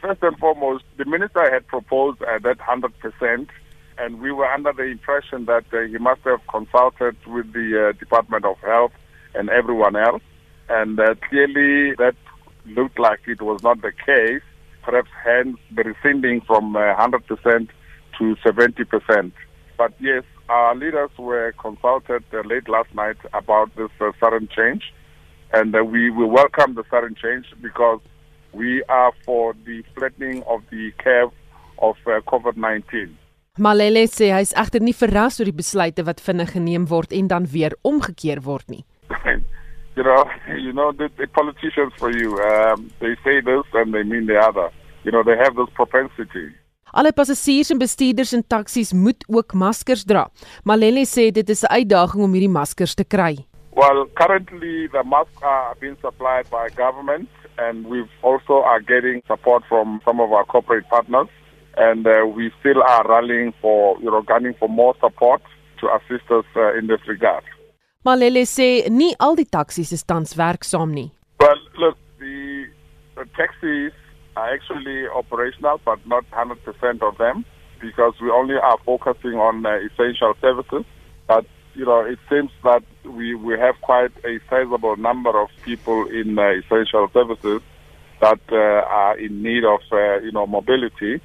[0.00, 3.50] First and foremost, the minister had proposed uh, that 100%
[3.98, 7.92] and we were under the impression that uh, he must have consulted with the uh,
[7.98, 8.92] Department of Health
[9.34, 10.22] and everyone else
[10.68, 12.16] and uh, clearly that
[12.64, 14.42] looked like it was not the case
[14.82, 17.68] perhaps hence the rescinding from uh, 100%
[18.18, 19.32] to 70%.
[19.76, 24.82] But yes, our leaders were consulted uh, late last night about this uh, sudden change,
[25.52, 28.00] and uh, we will welcome the sudden change because
[28.52, 31.32] we are for the flattening of the curve
[31.78, 33.16] of uh, COVID-19.
[33.58, 37.26] Malele sê hy is egter nie verras oor die besluite wat vinnig geneem word en
[37.28, 38.84] dan weer omgekeer word nie.
[39.96, 40.24] you know,
[40.64, 44.38] you know the, the politicians for you, um, they say this and they mean the
[44.38, 44.70] other.
[45.04, 46.54] You know, they have this propensity.
[46.92, 50.26] Alle passasiers en bestuurders in taksies moet ook maskers dra.
[50.68, 53.46] Malele sê dit is 'n uitdaging om hierdie maskers te kry.
[53.74, 59.64] Well, currently the masks are being supplied by government and we've also are getting support
[59.64, 61.28] from some of our corporate partners
[61.76, 65.40] and uh, we still are rallying for, you know, gunning for more support
[65.80, 67.44] to assist us uh, in this regard.
[68.04, 71.12] Malele sê nie al die taksies is tans werksaam nie.
[71.38, 72.66] Well, look, the,
[73.14, 73.92] the taxis
[74.36, 77.44] are actually operational, but not 100% of them
[77.80, 80.84] because we only are focusing on uh, essential services.
[81.28, 86.08] But, you know, it seems that we, we have quite a sizable number of people
[86.08, 87.62] in uh, essential services
[88.20, 91.20] that uh, are in need of, uh, you know, mobility.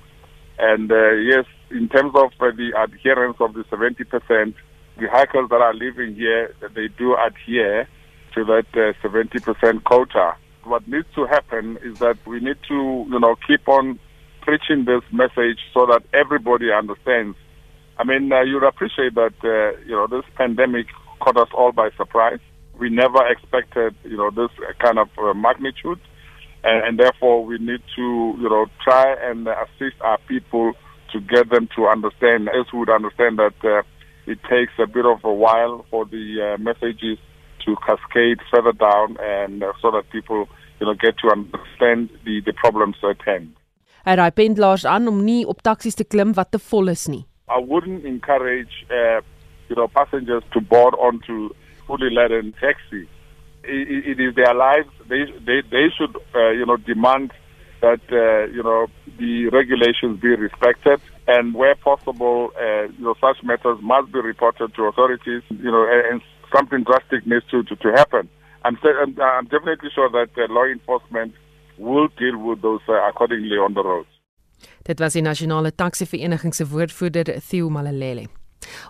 [0.59, 4.53] And uh, yes, in terms of uh, the adherence of the 70%,
[4.99, 7.87] the hikers that are living here, they do adhere
[8.33, 10.35] to that uh, 70% quota.
[10.63, 13.99] What needs to happen is that we need to, you know, keep on
[14.41, 17.37] preaching this message so that everybody understands.
[17.97, 20.87] I mean, uh, you'd appreciate that, uh, you know, this pandemic
[21.19, 22.39] caught us all by surprise.
[22.79, 25.99] We never expected, you know, this kind of uh, magnitude.
[26.63, 30.73] And, and therefore, we need to, you know, try and assist our people
[31.11, 33.81] to get them to understand, as would understand that uh,
[34.27, 37.17] it takes a bit of a while for the uh, messages
[37.65, 40.47] to cascade further down and uh, so that people
[40.79, 43.55] you know get to understand the the problems at hand.
[44.05, 47.23] Hy raai pendelaars aan om nie op taksies te klim wat te vol is nie.
[47.49, 49.19] I wouldn't encourage uh,
[49.69, 51.49] you know passengers to board onto
[51.87, 53.03] fully laden taxi.
[53.63, 54.91] It, it is their lives.
[55.11, 57.31] They they they should uh, you know demand
[57.81, 58.87] that uh, you know
[59.19, 64.73] the regulations be respected and where possible, uh, you know, such matters must be reported
[64.75, 66.21] to authorities, you know, and
[66.55, 68.29] something drastic needs to, to, to happen.
[68.63, 71.33] I'm, I'm, I'm definitely sure that uh, law enforcement
[71.77, 74.09] will deal with those uh, accordingly on the roads.
[74.83, 78.27] Dit was die nasionale taksivereniging se woordvoerder Theo Malalele.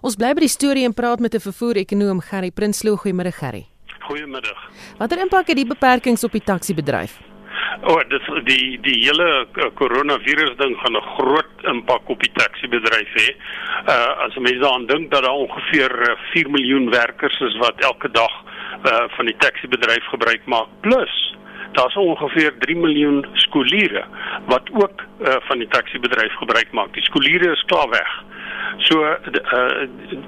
[0.02, 2.96] Ons bly by die storie en praat met 'n vervoer-ekonoom Gerry Prinsloo.
[2.96, 3.68] Goeiemôre Gerry.
[4.08, 4.60] Goeiemiddag.
[4.98, 7.20] Watter impak het die beperkings op die taksibedryf?
[7.82, 13.12] O, oh, dit die die hele koronavirus ding gaan 'n groot impak op die taxibedryf
[13.22, 13.36] hê.
[13.88, 18.12] Uh as mense daaraan dink dat daar ongeveer 4 uh, miljoen werkers is wat elke
[18.12, 18.34] dag
[18.86, 21.28] uh van die taxibedryf gebruik maak plus
[21.78, 24.06] daar's ongeveer 3 miljoen skooliere
[24.46, 26.94] wat ook uh, van die taxibedryf gebruik maak.
[26.94, 28.12] Die skooliere is klaar weg.
[28.78, 29.88] So uh,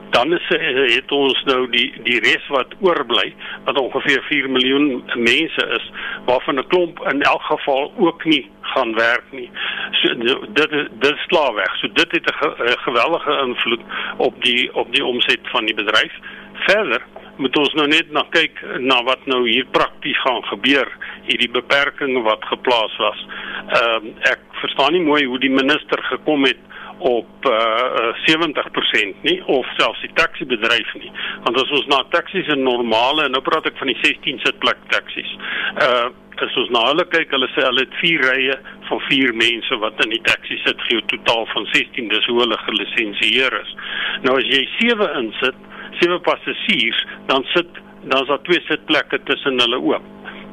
[0.10, 0.48] dan is
[0.96, 5.92] het ons nou die die res wat oorbly wat ongeveer 4 miljoen mense is
[6.26, 9.50] waarvan 'n klomp in elk geval ook nie gaan werk nie.
[9.92, 10.16] So
[10.54, 11.78] dit dit klaar weg.
[11.78, 13.82] So dit het 'n ge, geweldige invloed
[14.18, 16.14] op die op die omset van die bedryf.
[16.54, 17.02] Verder
[17.38, 20.90] moet ons nou net na kyk na wat nou hier prakties gaan gebeur
[21.24, 23.28] hierdie beperkings wat geplaas was.
[23.68, 26.58] Ehm uh, ek verstaan nie mooi hoe die minister gekom het
[27.00, 31.12] op uh, 70% nie of selfs die taxibedryf nie.
[31.46, 34.82] Want as ons na taksies en normale en nou praat ek van die 16 sitplek
[34.96, 35.38] taksies.
[35.84, 36.10] Uh
[36.40, 38.54] as ons na hulle kyk, hulle sê hulle het 4 rye
[38.88, 42.40] van 4 mense wat in die taxi sit, gee 'n totaal van 16, dis hoe
[42.40, 43.74] hulle gelisensieer is.
[44.24, 45.58] Nou as jy 7 insit,
[46.00, 47.68] sewe passasiers, dan sit
[48.08, 50.06] dan is daar twee sitplekke tussen hulle oop.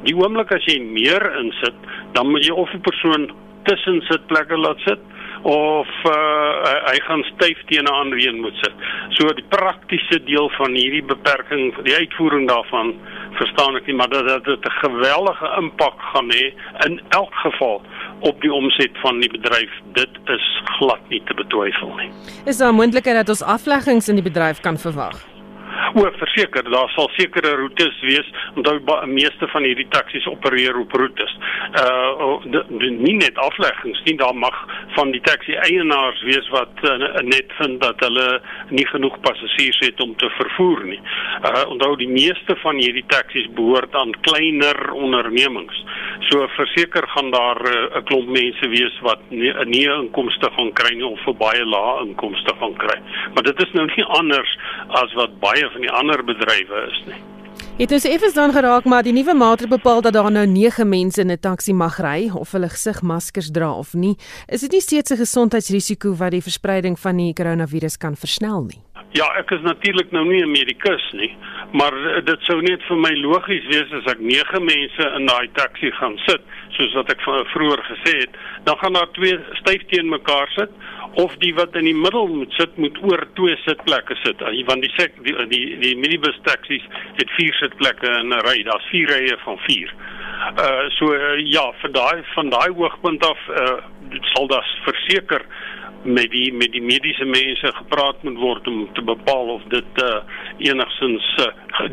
[0.03, 1.75] Die oomblik as jy meer insit,
[2.13, 3.31] dan moet jy of 'n persoon
[3.63, 4.99] tussen sitplekke laat sit
[5.47, 6.13] of uh,
[6.89, 8.73] hy gaan styf teen 'n ander een moet sit.
[9.15, 12.95] So die praktiese deel van hierdie beperking, die uitvoering daarvan
[13.39, 16.51] verstaan ek nie, maar dat dit 'n geweldige impak gaan hê
[16.85, 17.81] in elk geval
[18.19, 19.71] op die omset van die bedryf.
[19.93, 22.11] Dit is glad nie te betwyfel nie.
[22.45, 25.36] Is daar moontlikheid dat ons afleggings in die bedryf kan verwag?
[25.95, 31.33] O, verseker, daar sal sekere roetes wees, onthou meeste van hierdie taksies opereer op roetes.
[31.81, 34.55] Uh de, de, nie net afleggings nie, daar mag
[34.95, 38.27] van die taxi eienaars wees wat uh, net vind dat hulle
[38.69, 40.99] nie genoeg passasiers het om te vervoer nie.
[41.47, 45.83] Uh onthou die meeste van hierdie taksies behoort aan kleiner ondernemings.
[46.29, 49.51] So verseker gaan daar 'n uh, klomp mense wees wat nie
[49.87, 52.99] 'n inkomste gaan kry nie of 'n baie lae inkomste gaan kry.
[53.33, 57.21] Maar dit is nou nie anders as wat baie van die ander bedrywe is nie.
[57.77, 61.21] Het ons effens dan geraak maar die nuwe maatreël bepaal dat daar nou 9 mense
[61.21, 64.15] in 'n taxi mag ry of hulle gesigmaskers dra of nie.
[64.47, 68.81] Is dit nie steeds 'n gesondheidsrisiko wat die verspreiding van die koronavirus kan versnel nie?
[69.11, 71.37] Ja, ek is natuurlik nou nie 'n medikus nie,
[71.71, 75.47] maar eh, dit sou net vir my logies wees as ek 9 mense in daai
[75.57, 76.43] taxi gaan sit,
[76.77, 80.71] soos wat ek vroeër gesê het, dan gaan daar twee styf teen mekaar sit
[81.23, 84.93] of die wat in die middel moet sit moet oor twee sitplekke sit want die
[84.95, 86.83] sek, die die, die minibus taksies
[87.17, 89.93] het vier sitplekke in 'n ry daar's vier rye van vier.
[90.57, 93.77] Uh so uh, ja van daai van daai hoogtepunt af uh
[94.33, 95.41] sal das verseker
[96.03, 100.19] met die met die mediese mense gepraat moet word om te bepaal of dit uh
[100.57, 101.51] enigstens uh,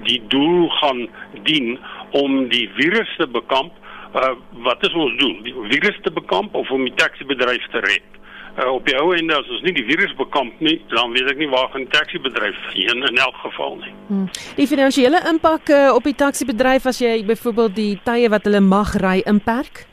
[0.08, 1.06] die doel gaan
[1.42, 1.78] dien
[2.10, 3.72] om die virus te bekamp
[4.14, 4.34] uh
[4.66, 8.14] wat is ons doel die virus te bekamp of om die taxibedryf te red
[8.58, 11.40] uh, op die ou end as ons nie die virus bekamp nie, dan weet ek
[11.40, 13.94] nie waar gaan die taxibedryf heen in elk geval nie.
[14.10, 14.28] Hmm.
[14.58, 18.94] Die finansiële impak uh, op die taxibedryf as jy byvoorbeeld die tye wat hulle mag
[19.02, 19.86] ry inperk?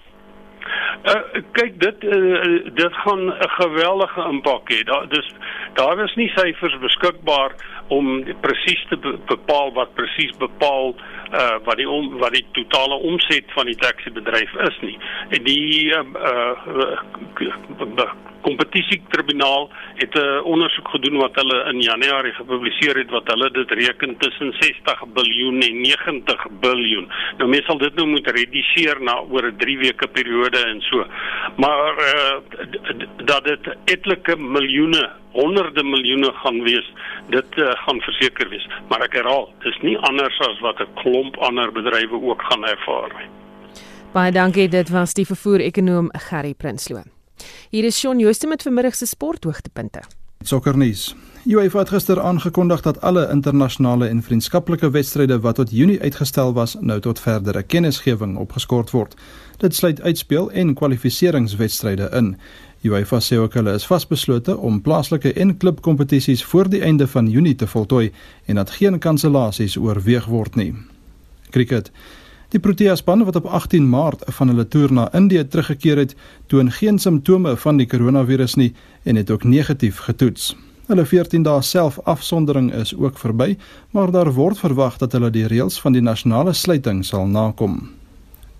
[1.02, 4.84] Uh, kyk dit uh, dit gaan 'n geweldige impak hê.
[4.84, 5.34] Daar dis
[5.74, 7.52] daar is nie syfers beskikbaar
[7.91, 10.95] om presies te bepaal wat presies bepaal
[11.32, 14.97] uh wat die om, wat die totale omset van die taxibedryf is nie.
[15.30, 16.04] En die uh
[17.45, 18.10] uh
[18.41, 24.17] kompetisietribunaal het 'n ondersoek gedoen wat hulle in Januarie gepubliseer het wat hulle dit reken
[24.17, 27.12] tussen 60 biljoen en 90 biljoen.
[27.38, 31.06] Nou mens sal dit nou moet rediseer na oor 'n 3 weke periode en so.
[31.56, 32.36] Maar uh
[33.25, 36.88] dat dit etlike miljoene, honderde miljoene gaan wees,
[37.30, 38.67] dit uh, gaan verseker wees.
[38.89, 43.12] Maar ek herhaal, dis nie anders as wat 'n klomp ander bedrywe ook gaan ervaar
[43.20, 43.30] nie.
[44.12, 47.04] Baie dankie, dit was die vervoer-ekonoom Gerry Prinsloo.
[47.70, 50.02] Hier is Shaun Jooste met vanmiddag se sporthoogtepunte.
[50.44, 51.15] Sokkernuus.
[51.46, 56.76] UEFA het gister aangekondig dat alle internasionale en vriendskaplike wedstryde wat tot Junie uitgestel was,
[56.80, 59.15] nou tot verdere kennisgewing opgeskort word.
[59.58, 62.38] Dit sluit uitspeel en kwalifikasiewedstryde in.
[62.82, 67.56] UEFA sê ook hulle is vasbeslote om plaaslike en klubkompetisies voor die einde van Junie
[67.56, 68.12] te voltooi
[68.46, 70.74] en dat geen kansellasies oorweeg word nie.
[71.50, 71.91] Cricket.
[72.52, 76.15] Die Protea span wat op 18 Maart van hulle toer na Indië teruggekeer het,
[76.48, 80.56] toon geen simptome van die koronavirus nie en het ook negatief getoets.
[80.89, 83.56] Hulle 14 dae selfafsondering is ook verby,
[83.91, 88.01] maar daar word verwag dat hulle die reëls van die nasionale sluiting sal nakom.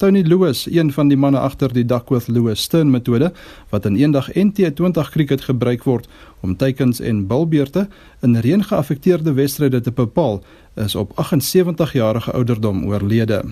[0.02, 3.28] Tony Lewis, een van die manne agter die Duckworth Lewis Stern metode
[3.70, 6.08] wat in eendag NT20 cricket gebruik word
[6.42, 7.84] om teikens en bilbeerte
[8.26, 10.42] in reëngeaffekteerde wedstryde te bepaal,
[10.74, 13.44] is op 78 jarige ouderdom oorlede.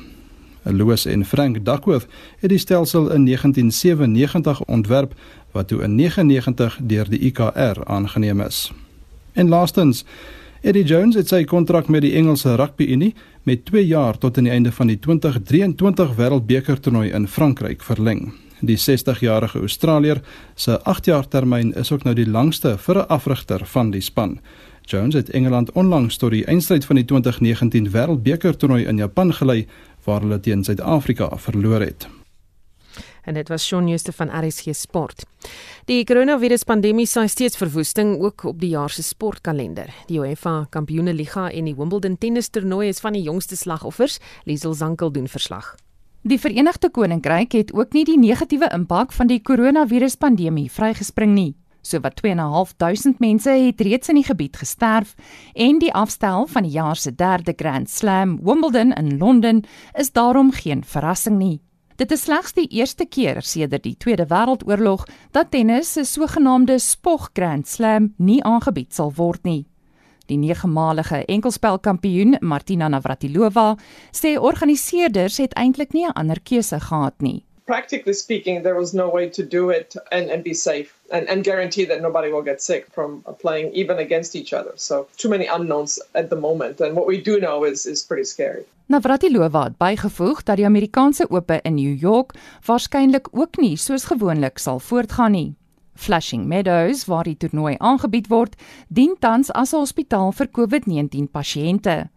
[0.63, 2.07] Louis en Frank Duckworth
[2.39, 5.13] het die stelsel in 1997 ontwerp
[5.51, 8.71] wat toe in 99 deur die IKR aangeneem is.
[9.33, 10.05] En laastens,
[10.59, 13.13] Eddie Jones het sy kontrak met die Engelse Rugby Unie
[13.47, 18.33] met 2 jaar tot aan die einde van die 2023 Wêreldbeker toernooi in Frankryk verleng.
[18.59, 20.19] Die 60-jarige Australier
[20.59, 24.39] se 8-jaar termyn is ook nou die langste vir 'n afrigter van die span.
[24.81, 29.67] Jones het Engeland onlangs tot die eindstryd van die 2019 Wêreldbeker toernooi in Japan gelei
[30.03, 32.18] waar hulle teen Suid-Afrika verloor het.
[33.29, 35.21] En dit was Shaun Jooste van RSG Sport.
[35.85, 39.91] Die koronaviruspandemie saai steeds verwoesting ook op die jaar se sportkalender.
[40.09, 44.17] Die UEFA Kampioenligga en die Wimbledon tennistoernooi is van die jongste slagoffers,
[44.49, 45.75] Liesel Zankel doen verslag.
[46.25, 51.54] Die Verenigde Koninkryk het ook nie die negatiewe impak van die koronaviruspandemie vrygespring nie.
[51.85, 55.13] Sowat 2.500 mense het reeds in die gebied gesterf
[55.54, 60.51] en die afstel van die jaar se derde Grand Slam, Wimbledon in Londen, is daarom
[60.51, 61.60] geen verrassing nie.
[62.00, 65.02] Dit is slegs die eerste keer sedert die Tweede Wêreldoorlog
[65.35, 69.65] dat tennis 'n sogenaamde spog Grand Slam nie aangebied sal word nie.
[70.25, 73.75] Die negemaalige enkelspelkampioen Martina Navratilova
[74.12, 77.43] sê organiseerders het eintlik nie 'n ander keuse gehad nie.
[77.65, 81.43] Practically speaking, there was no way to do it and, and be safe and, and
[81.43, 84.71] guarantee that nobody will get sick from playing even against each other.
[84.75, 86.81] So, too many unknowns at the moment.
[86.81, 88.65] And what we do know is, is pretty scary.
[88.89, 92.33] Navratilova het bygevoeg dat die Amerikaanse Ope in New York
[92.65, 95.55] waarskynlik ook nie soos gewoonlik sal voortgaan nie.
[95.93, 98.55] Flushing Meadows, waar die toernooi aangebied word,
[98.87, 102.10] dien tans as 'n hospitaal vir COVID-19 pasiënte.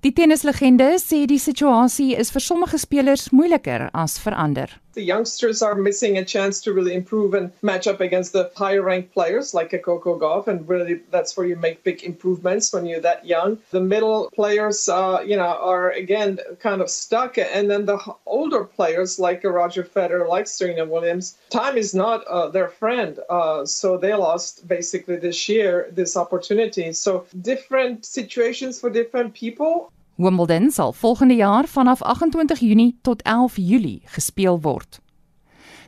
[0.00, 4.83] Die tennislegende sê die situasie is vir sommige spelers moeiliker as vir ander.
[4.94, 8.82] The youngsters are missing a chance to really improve and match up against the higher
[8.82, 12.86] ranked players like a Coco Golf and really that's where you make big improvements when
[12.86, 13.58] you're that young.
[13.70, 18.64] The middle players uh, you know are again kind of stuck and then the older
[18.64, 23.64] players like a Roger Federer like Serena Williams time is not uh, their friend uh,
[23.64, 26.92] so they lost basically this year this opportunity.
[26.92, 33.56] So different situations for different people Wimbledon sal volgende jaar vanaf 28 Junie tot 11
[33.56, 35.00] Julie gespeel word.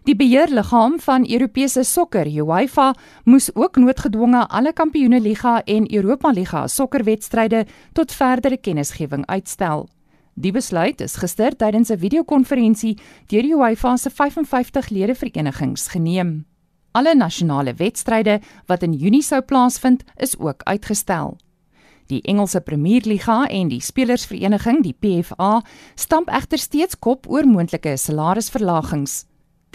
[0.02, 7.66] Die beheerliggaam van Europese sokker, UEFA, moes ook noodgedwonge alle Kampioenligga en Europa Liga sokkerwedstryde
[7.92, 9.88] tot verdere kennisgewing uitstel.
[10.34, 16.46] Die besluit is gister tydens 'n videokonferensie deur die UEFA se 55 lede verenigings geneem.
[16.92, 21.36] Alle nasionale wedstryde wat in Junie sou plaasvind, is ook uitgestel.
[22.06, 25.62] Die Engelse Premierliga en die Spelersvereniging, die PFA,
[25.94, 29.24] stamp egter steeds kop oor moontlike salarisverlagings.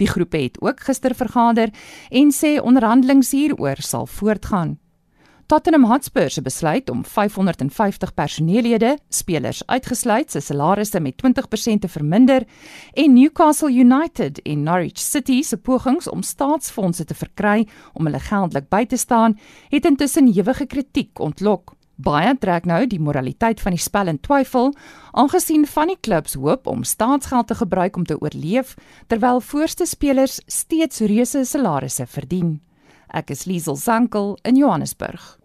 [0.00, 1.74] Die groepe het ook gister vergader
[2.10, 4.78] en sê onderhandelinge hieroor sal voortgaan.
[5.52, 12.46] Tottenham Hotspur se besluit om 550 personeellede, spelers uitgesluit, se salarisse met 20% te verminder
[12.94, 18.70] en Newcastle United en Norwich City se pogings om staatsfondse te verkry om hulle geldelik
[18.72, 19.36] by te staan,
[19.68, 21.76] het intussen ewige kritiek ontlok.
[21.96, 24.72] Baie trek nou die moraliteit van die spel in twyfel,
[25.12, 28.74] aangesien van die klubs hoop om staatsgeld te gebruik om te oorleef,
[29.06, 32.60] terwyl voorste spelers steeds reuse salarisse verdien.
[33.12, 35.36] Ek is Liesel Sankel in Johannesburg.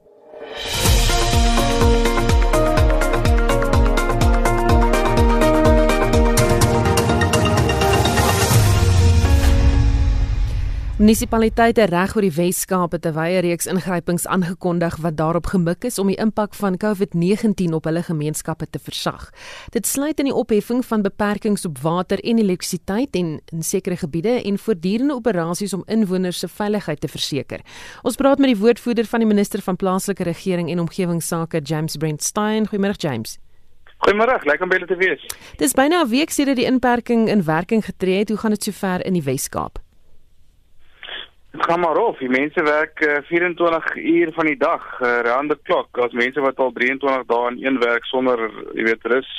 [10.98, 16.00] Munisipaliteite reg oor die Wes-Kaap het 'n wye reeks ingrypings aangekondig wat daarop gemik is
[16.00, 19.30] om die impak van COVID-19 op hulle gemeenskappe te versag.
[19.70, 24.42] Dit sluit in die opheffing van beperkings op water en elektrisiteit en in sekere gebiede
[24.44, 27.60] en voortdurende operasies om inwoners se veiligheid te verseker.
[28.02, 32.24] Ons praat met die woordvoerder van die minister van plaaslike regering en omgewingsake, James Brent
[32.24, 32.68] Stein.
[32.68, 33.38] Goeiemôre James.
[33.98, 35.22] Goeiemôre, lekker om by julle te wees.
[35.58, 38.30] Dis byna 'n week sedert die inperking in werking getree het.
[38.30, 39.86] Hoe gaan dit sover in die Wes-Kaap?
[41.58, 42.18] Dit gaan maar of.
[42.18, 45.88] Die mense werk uh, 24 uur van die dag, uh, round the clock.
[45.92, 48.44] Daar's mense wat al 23 dae in een werk sonder,
[48.78, 49.32] jy weet, rus.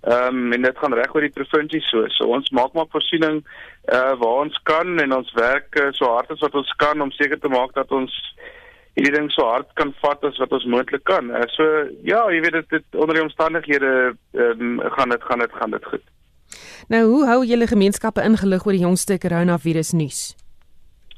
[0.00, 2.08] Ehm um, en dit gaan reg oor die provinsie so.
[2.16, 3.44] So ons maak maar voorsiening
[3.94, 7.14] uh waar ons kan en ons werk uh, so hard as wat ons kan om
[7.14, 8.18] seker te maak dat ons
[8.98, 11.30] hierdie ding so hard kan vat as wat ons moontlik kan.
[11.30, 11.68] Uh, so
[12.02, 13.94] ja, jy weet dit, dit onder die omstandighede
[14.32, 16.06] um, gaan dit gaan dit gaan dit goed.
[16.90, 20.39] Nou, hoe hou julle gemeenskappe ingelig oor die jongste coronavirus nuus?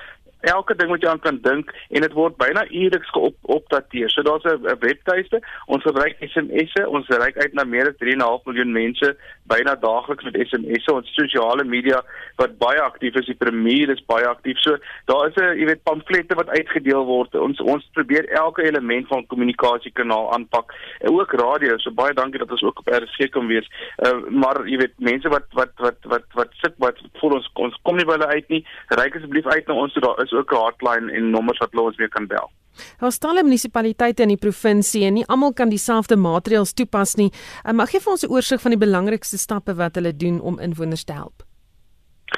[0.41, 4.11] elke ding wat jy aan kan dink en dit word byna uuriks geopdateer.
[4.11, 5.41] So daar's 'n webtuiste.
[5.66, 6.89] Ons gebruik SMS'e.
[6.89, 9.16] Ons reik uit na meer as 3.5 miljoen mense
[9.47, 10.93] byna daagliks met SMS'e.
[10.93, 12.03] Ons sosiale media
[12.37, 13.26] wat baie aktief is.
[13.26, 14.59] Die premier is baie aktief.
[14.59, 14.76] So
[15.07, 17.34] daar is 'n, jy weet, pamflette wat uitgedeel word.
[17.34, 20.72] Ons ons probeer elke element van kommunikasiekanaal aanpak.
[21.01, 21.78] En ook radio.
[21.78, 23.68] So baie dankie dat ons ook op RC kan wees.
[23.99, 27.78] Uh, maar jy weet, mense wat wat wat wat wat sit wat vir ons ons
[27.82, 28.66] kom nie by hulle uit nie.
[28.89, 31.97] Ryk asseblief uit na ons so daar is ook 'n hotline en nommers wat ons
[31.97, 32.51] weer kan bel.
[33.01, 37.33] Daar staan munisipaliteite in die provinsie en nie almal kan dieselfde maatreëls toepas nie.
[37.72, 41.05] Mag jy vir ons 'n oorsig van die belangrikste stappe wat hulle doen om inwoners
[41.05, 41.46] te help?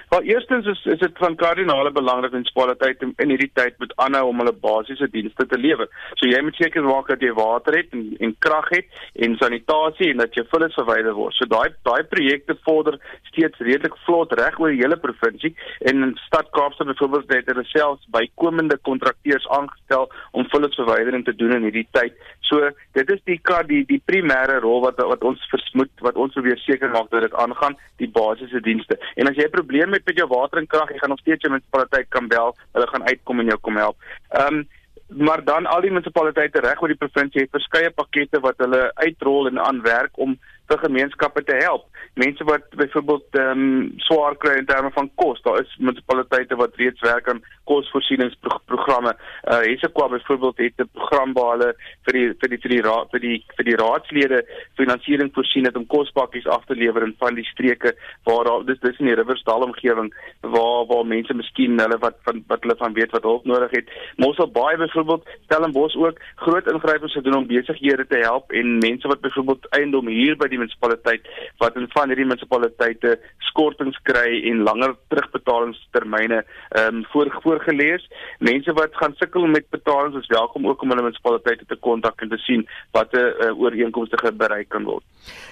[0.09, 4.29] Wel eerstens is is dit van kardinale belang dat munisipaliteite in hierdie tyd moet aanhou
[4.29, 5.89] om hulle basiese dienste te lewer.
[6.21, 8.89] So jy moet seker maak dat jy water het en en krag het
[9.27, 11.37] en sanitasie en dat jou vullis verwyder word.
[11.37, 12.99] So daai daai projekte vorder
[13.31, 17.65] steeds redelik vlot reg oor die hele provinsie en in stad Kaapstad byvoorbeeld het hulle
[17.73, 22.17] selfs bykomende kontrakteurs aangestel om vullisverwydering te doen in hierdie tyd.
[22.49, 26.59] So dit is die die die primêre rol wat wat ons versmoed wat ons probeer
[26.65, 28.99] seker maak dat dit aangaan, die basiese dienste.
[29.17, 31.43] En as jy 'n probleem het met jou water en krag, jy gaan nog steeds
[31.43, 32.57] jou munisipaliteit kan bel.
[32.73, 33.97] Hulle gaan uitkom en jou kom help.
[34.31, 34.67] Ehm um,
[35.09, 39.47] maar dan al die munisipaliteite reg oor die provinsie het verskeie pakkette wat hulle uitrol
[39.49, 40.35] en aanwerk om
[40.69, 41.87] vir gemeenskappe te help.
[42.15, 46.77] Mense wat byvoorbeeld ehm um, swaar kry in terme van kos, daar is munisipaliteite wat
[46.77, 49.13] reeds werk aan kosvoorsieningsprogramme.
[49.45, 51.71] Uh Hesekwa byvoorbeeld het 'n program waar hulle
[52.05, 54.39] vir die vir die vir die raad vir die vir die raadslede
[54.81, 57.95] finansiering voorsien het om kospakkies af te lewer in van die streke
[58.25, 62.45] waar daar dis dis in die Riversdal omgewing waar waar mense miskien hulle wat van
[62.49, 63.89] wat hulle van weet wat hulp nodig het.
[64.17, 69.21] Mossel Bay byvoorbeeld, Stellenbosch ook groot ingrypings gedoen om besighede te help en mense wat
[69.21, 71.27] byvoorbeeld eiendom hier by die die munisipaliteit
[71.63, 73.15] wat in van hierdie munisipaliteite
[73.51, 78.05] skortings kry en langer terugbetalingstermyne ehm um, voor voorgelees.
[78.39, 82.29] Mense wat gaan sukkel met betalings is welkom ook om hulle munisipaliteite te kontak en
[82.29, 85.05] te sien wat 'n uh, ooreenkomste bereik kan word.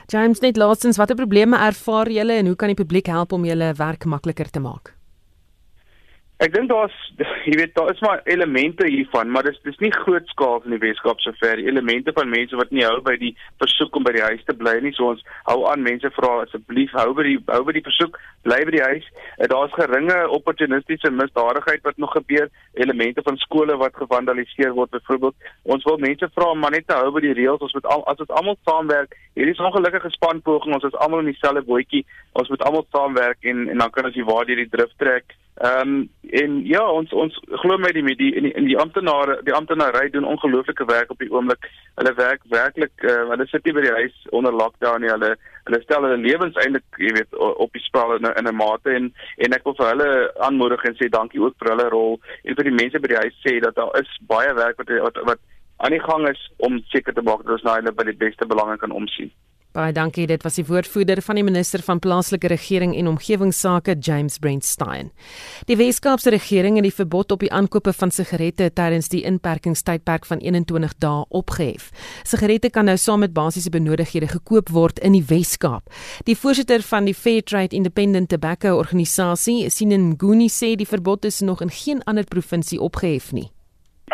[0.07, 3.73] James net laastens watter probleme ervaar julle en hoe kan die publiek help om julle
[3.77, 4.95] werk makliker te maak?
[6.37, 6.93] Ek dink daar's
[7.49, 10.81] jy weet daar is maar elemente hiervan, maar dis dis nie groot skaal in die
[10.83, 11.63] Weskaap sover.
[11.63, 13.31] Elemente van mense wat nie hou by die
[13.63, 14.93] versoek om by die huis te bly nie.
[14.99, 18.59] So ons hou aan mense vra asseblief hou by die hou by die versoek, bly
[18.69, 19.07] by die huis.
[19.39, 22.53] Eh, daar's geringe opportunistiese misdadigheid wat nog gebeur,
[22.85, 25.49] elemente van skole wat gevandaliseer word byvoorbeeld.
[25.73, 27.65] Ons wil mense vra om maar net te hou by die reëls.
[27.65, 29.17] Ons moet al as ons almal saamwerk.
[29.41, 30.77] Hierdie is ongelukkige spanpoging.
[30.77, 32.05] Ons is almal in dieselfde bootjie.
[32.37, 35.33] Ons moet almal saamwerk en en dan kan ons die waar deur die drif trek.
[35.57, 39.55] Ehm um, en ja, ons ons glo my die in die, in die amptenare, die
[39.57, 41.71] amptenary doen ongelooflike werk op die oomblik.
[41.95, 45.13] Hulle werk werklik, uh, hulle sit nie by die huis onder lockdown nie.
[45.15, 45.33] Hulle
[45.65, 49.09] hulle stel hulle lewens eintlik, jy weet, op die spel in in 'n mate en
[49.47, 50.11] en ek wil vir hulle
[50.49, 53.41] aanmoedig en sê dankie ook vir hulle rol en vir die mense by die huis
[53.47, 55.41] sê dat daar is baie werk wat wat wat
[55.77, 58.47] aan die gang is om seker te maak dat ons na hulle by die beste
[58.47, 59.33] belange kan omsien.
[59.77, 60.25] Baie dankie.
[60.25, 65.11] Dit was die woordvoerder van die minister van plaaslike regering en omgewingsake, James Brentstein.
[65.69, 70.41] Die Weskaapse regering het die verbod op die aankope van sigarette tydens die inperkingstydperk van
[70.41, 71.91] 21 dae opgehef.
[72.25, 75.93] Sigarette kan nou saam met basiese benodigdhede gekoop word in die Weskaap.
[76.25, 81.61] Die voorsitter van die Fairtrade Independent Tobacco organisasie, Sinen Nguni, sê die verbod is nog
[81.61, 83.51] in geen ander provinsie opgehef nie.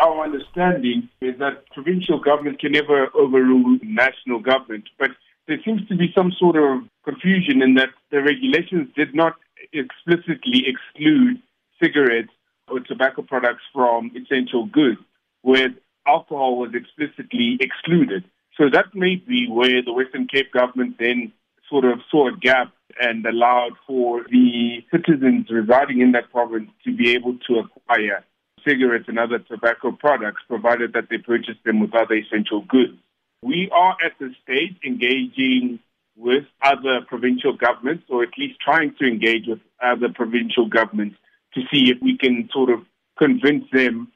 [0.01, 5.11] Our understanding is that provincial government can never overrule national government, but
[5.47, 9.33] there seems to be some sort of confusion in that the regulations did not
[9.73, 11.41] explicitly exclude
[11.81, 12.31] cigarettes
[12.69, 14.99] or tobacco products from essential goods,
[15.41, 15.69] where
[16.07, 18.23] alcohol was explicitly excluded.
[18.57, 21.33] So that may be where the Western Cape government then
[21.69, 22.71] sort of saw a gap
[23.01, 28.23] and allowed for the citizens residing in that province to be able to acquire
[28.65, 32.97] cigarettes and other tobacco products, provided that they purchased them with other essential goods.
[33.43, 35.79] We are at the stage engaging
[36.15, 41.17] with other provincial governments, or at least trying to engage with other provincial governments
[41.55, 42.79] to see if we can sort of
[43.19, 44.07] convince them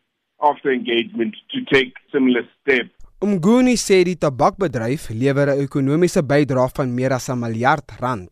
[0.41, 2.93] after engagement to take similar steps.
[3.19, 8.29] Umguni sê die tabakbedryf lewer 'n ekonomiese bydrae van meer as 'n miljard rand.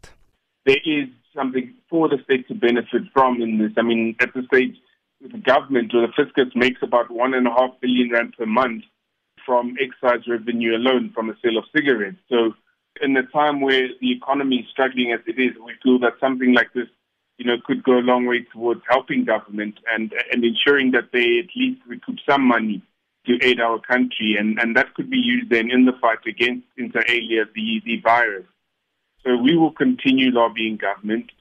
[0.66, 3.74] There is something for the state to benefit from in this.
[3.78, 4.76] I mean, at the stage,
[5.22, 8.84] the government or the fiscus makes about one and a half billion rand per month
[9.46, 12.18] from excise revenue alone from the sale of cigarettes.
[12.30, 12.54] So,
[13.02, 16.54] in a time where the economy is struggling as it is, we feel that something
[16.54, 16.88] like this,
[17.38, 21.40] you know, could go a long way towards helping government and and ensuring that they
[21.40, 22.82] at least recoup some money
[23.28, 26.68] to aid our country, and and that could be used then in the fight against
[26.78, 28.46] inter alia the the virus.
[29.26, 31.32] So we will continue lobbying government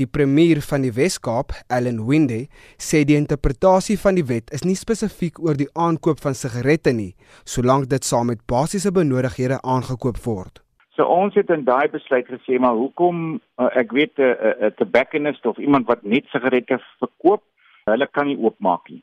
[0.00, 2.46] Die premier van die Wes-Kaap, Allan Winde,
[2.80, 7.12] sê die interpretasie van die wet is nie spesifiek oor die aankoop van sigarette nie,
[7.44, 10.62] solank dit saam met basiese benodigdhede aangekoop word.
[10.96, 14.70] So ons het in daai besluit gesê maar hoekom uh, ek weet 'n uh, uh,
[14.80, 17.44] tobacconist of iemand wat net sigarette verkoop,
[17.84, 19.02] hulle kan nie oopmaak nie.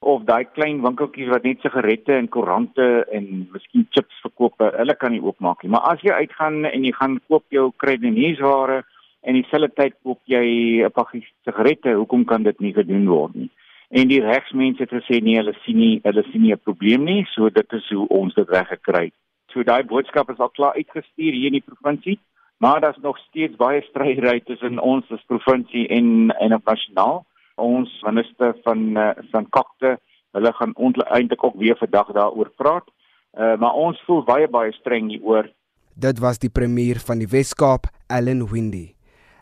[0.00, 5.12] Of daai klein winkeltjies wat net sigarette en koerante en miskien chips verkoop, hulle kan
[5.12, 5.72] nie oopmaak nie.
[5.72, 8.84] Maar as jy uitgaan en jy gaan koop jou kruideniersware
[9.20, 13.50] en dieselfde tyd koop jy 'n pakkie sigarette, hoekom kan dit nie gedoen word nie?
[13.90, 17.24] En die regsmense het gesê nee, hulle sien nie, hulle sien nie 'n probleem nie,
[17.34, 19.14] so dit is hoe ons dit reg gekry het.
[19.52, 22.18] So daai boodskap is al klaar uitgestuur hier in die provinsie
[22.58, 27.24] Maar daar's nog steeds baie stryery tussen ons as provinsie en en op nasionaal.
[27.54, 29.98] Ons minister van uh, van Kokte,
[30.30, 32.90] hulle gaan eintlik ook weer vandag daaroor praat.
[33.38, 35.50] Uh, maar ons voel baie baie streng hieroor.
[35.94, 38.97] Dit was die premier van die Wes-Kaap, Allan Windy.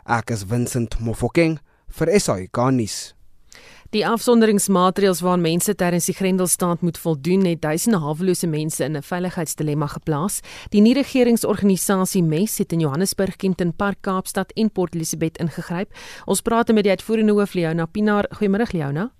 [0.07, 1.57] Ek is Vincent Mofokeng
[1.91, 3.11] vir SAI Garnis.
[3.91, 9.03] Die afsonderingsmaatreëls waaraan mense tydens die Grendelstaat moet voldoen, het duisende hawelose mense in 'n
[9.03, 10.39] veiligheidsdilemma geplaas.
[10.71, 15.91] Die nie-regeringsorganisasie MES het in Johannesburg, Kempton Park, Kaapstad en Port Elizabeth ingegryp.
[16.25, 18.27] Ons praat met die uitvoerende hoof Leona Pinaar.
[18.31, 19.11] Goeiemôre Leona.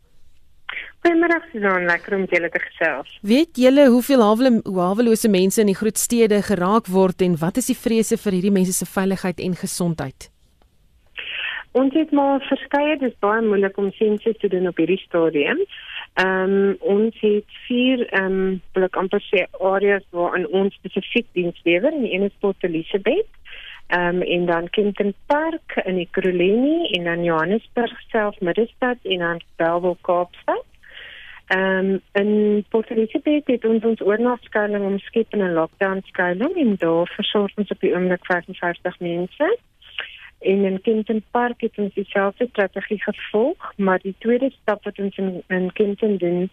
[1.04, 3.20] Goeiemôre Susan, lekker om julle te gesels.
[3.22, 7.78] Weet julle hoeveel hawelose mense in die groot stede geraak word en wat is die
[7.78, 10.32] vrese vir hierdie mense se veiligheid en gesondheid?
[11.78, 15.60] Ons het maar verskeie, dit is baie moeilik om sensus te doen op hierdie stadium.
[16.18, 21.28] Ehm um, ons het vier ehm um, ek amper sê areas waar in ons spesifiek
[21.38, 23.30] diens lewer in een is Port Elizabeth.
[23.88, 29.26] Ehm um, en dan Kempton Park in die Krolini en dan Johannesburg self Middestad en
[29.28, 30.66] dan Bellville Kaapstad.
[31.48, 36.76] Ehm um, in Port Elizabeth het ons ons oornagskuiling omskep in 'n lockdown skuiling en
[36.76, 39.58] daar versorg ons op die oomblik 55 mense.
[40.40, 45.18] En in Kenton Park het ons dieselfde strategie gevolg, maar die tweede stap wat ons
[45.18, 46.50] in, in Kenton doen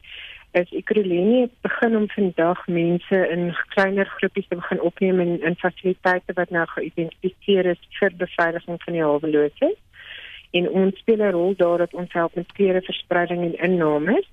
[0.54, 6.32] is Ekrolenie begin om vandag mense in kleiner groepies te begin opneem in, in fasiliteite
[6.32, 9.74] wat nou geïdentifiseer is vir beveiliging van die haweloses.
[10.54, 14.30] En ons speel 'n rol daar dat ons help met kleure verspreiding en innames.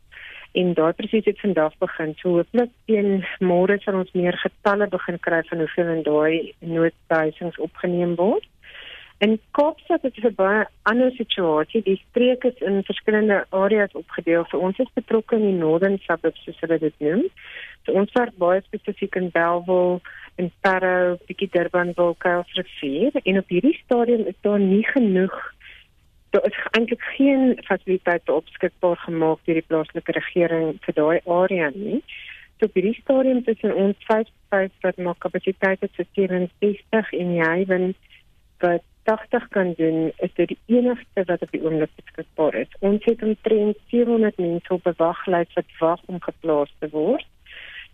[0.52, 2.14] En daar presies het vandag begin.
[2.18, 7.58] So hooplik teen môre sal ons meer getalle begin kry van hoeveel in daai noodhuisings
[7.58, 8.45] opgeneem word.
[9.22, 11.82] In Kaapstad het dit 'n baie ander situasie.
[11.82, 14.45] Die streek is in verskillende areas opgedeel.
[14.45, 17.24] So ons is betrokke in die Northern Suburbs soos hulle dit noem.
[17.84, 19.99] So ons werk baie spesifiek in Bellville
[20.36, 25.53] en Parow, bietjie Durban, Kuilsrivier en op hierdie stadium is daar nie genoeg
[26.32, 32.03] daar is eintlik geen fasiliteite opskikbaar gemaak deur die plaaslike regering vir daai area nie.
[32.57, 37.93] So op hierdie stadium tussen ons 55 wat maak kapasiteite te 64 en jy wen
[38.63, 42.80] wat 80 kan doen, is dit die enigste wat op die oomblik beskikbaar is.
[42.80, 47.28] Ons het omtrent 700 mense op bewaglys wat wag om geplaas te word.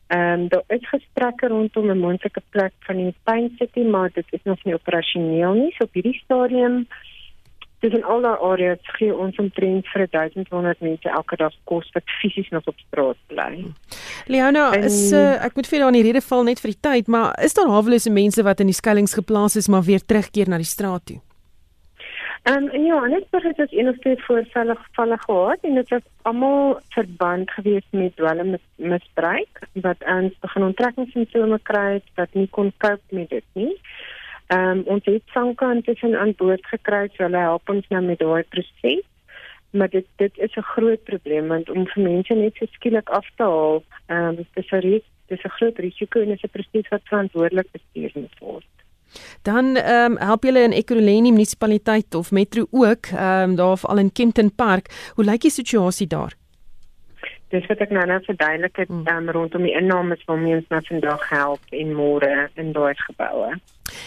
[0.08, 4.26] Ehm um, daar is gesprekke rondom 'n moontlike plek van die Pine City, maar dit
[4.30, 5.72] is nog nie operasioneel nie.
[5.72, 6.88] So op hierdie stadium
[7.86, 12.16] Dis in al daardie areas gee ons omtrent vir 1200 mense elke dag kos wat
[12.22, 13.68] fisies nog op straat bly.
[14.26, 16.82] Leona, en, is uh, ek moet vir jou aan die rede val net vir die
[16.90, 20.50] tyd, maar is daar hawelose mense wat in die skuilings geplaas is maar weer terugkeer
[20.50, 21.22] na die straat toe?
[22.48, 25.90] Ehm um, ja, net vir dit is een of twee voorvalle gevalle gehad en dit
[25.90, 33.18] was almal verband gewees met dwelm misbruik wat ernstige onttrekkingssimptome kry wat nie kon cope
[33.20, 33.74] met dit nie.
[34.48, 38.20] Ehm um, ons het sanke intussen aan boord gekry, so hulle help ons nou met
[38.20, 39.04] daai proses.
[39.76, 43.28] Maar dit dit is 'n groot probleem want om vir mense net so skielik af
[43.36, 46.88] te haal, ehm um, dis 'n dis 'n groot risiko en dit is 'n proses
[46.90, 48.66] wat verantwoordelik bestuur moet word.
[49.42, 53.98] Dan ehm um, help julle in Ekurhuleni munisipaliteit of metro ook, ehm um, daar al
[53.98, 55.12] in Kempton Park.
[55.16, 56.34] Hoe lyk die situasie daar?
[57.54, 59.08] dis wat ek nou net verduidelik het mm.
[59.08, 63.54] um, rondom die innames waarmee ons nou vandag help en môre in daai geboue.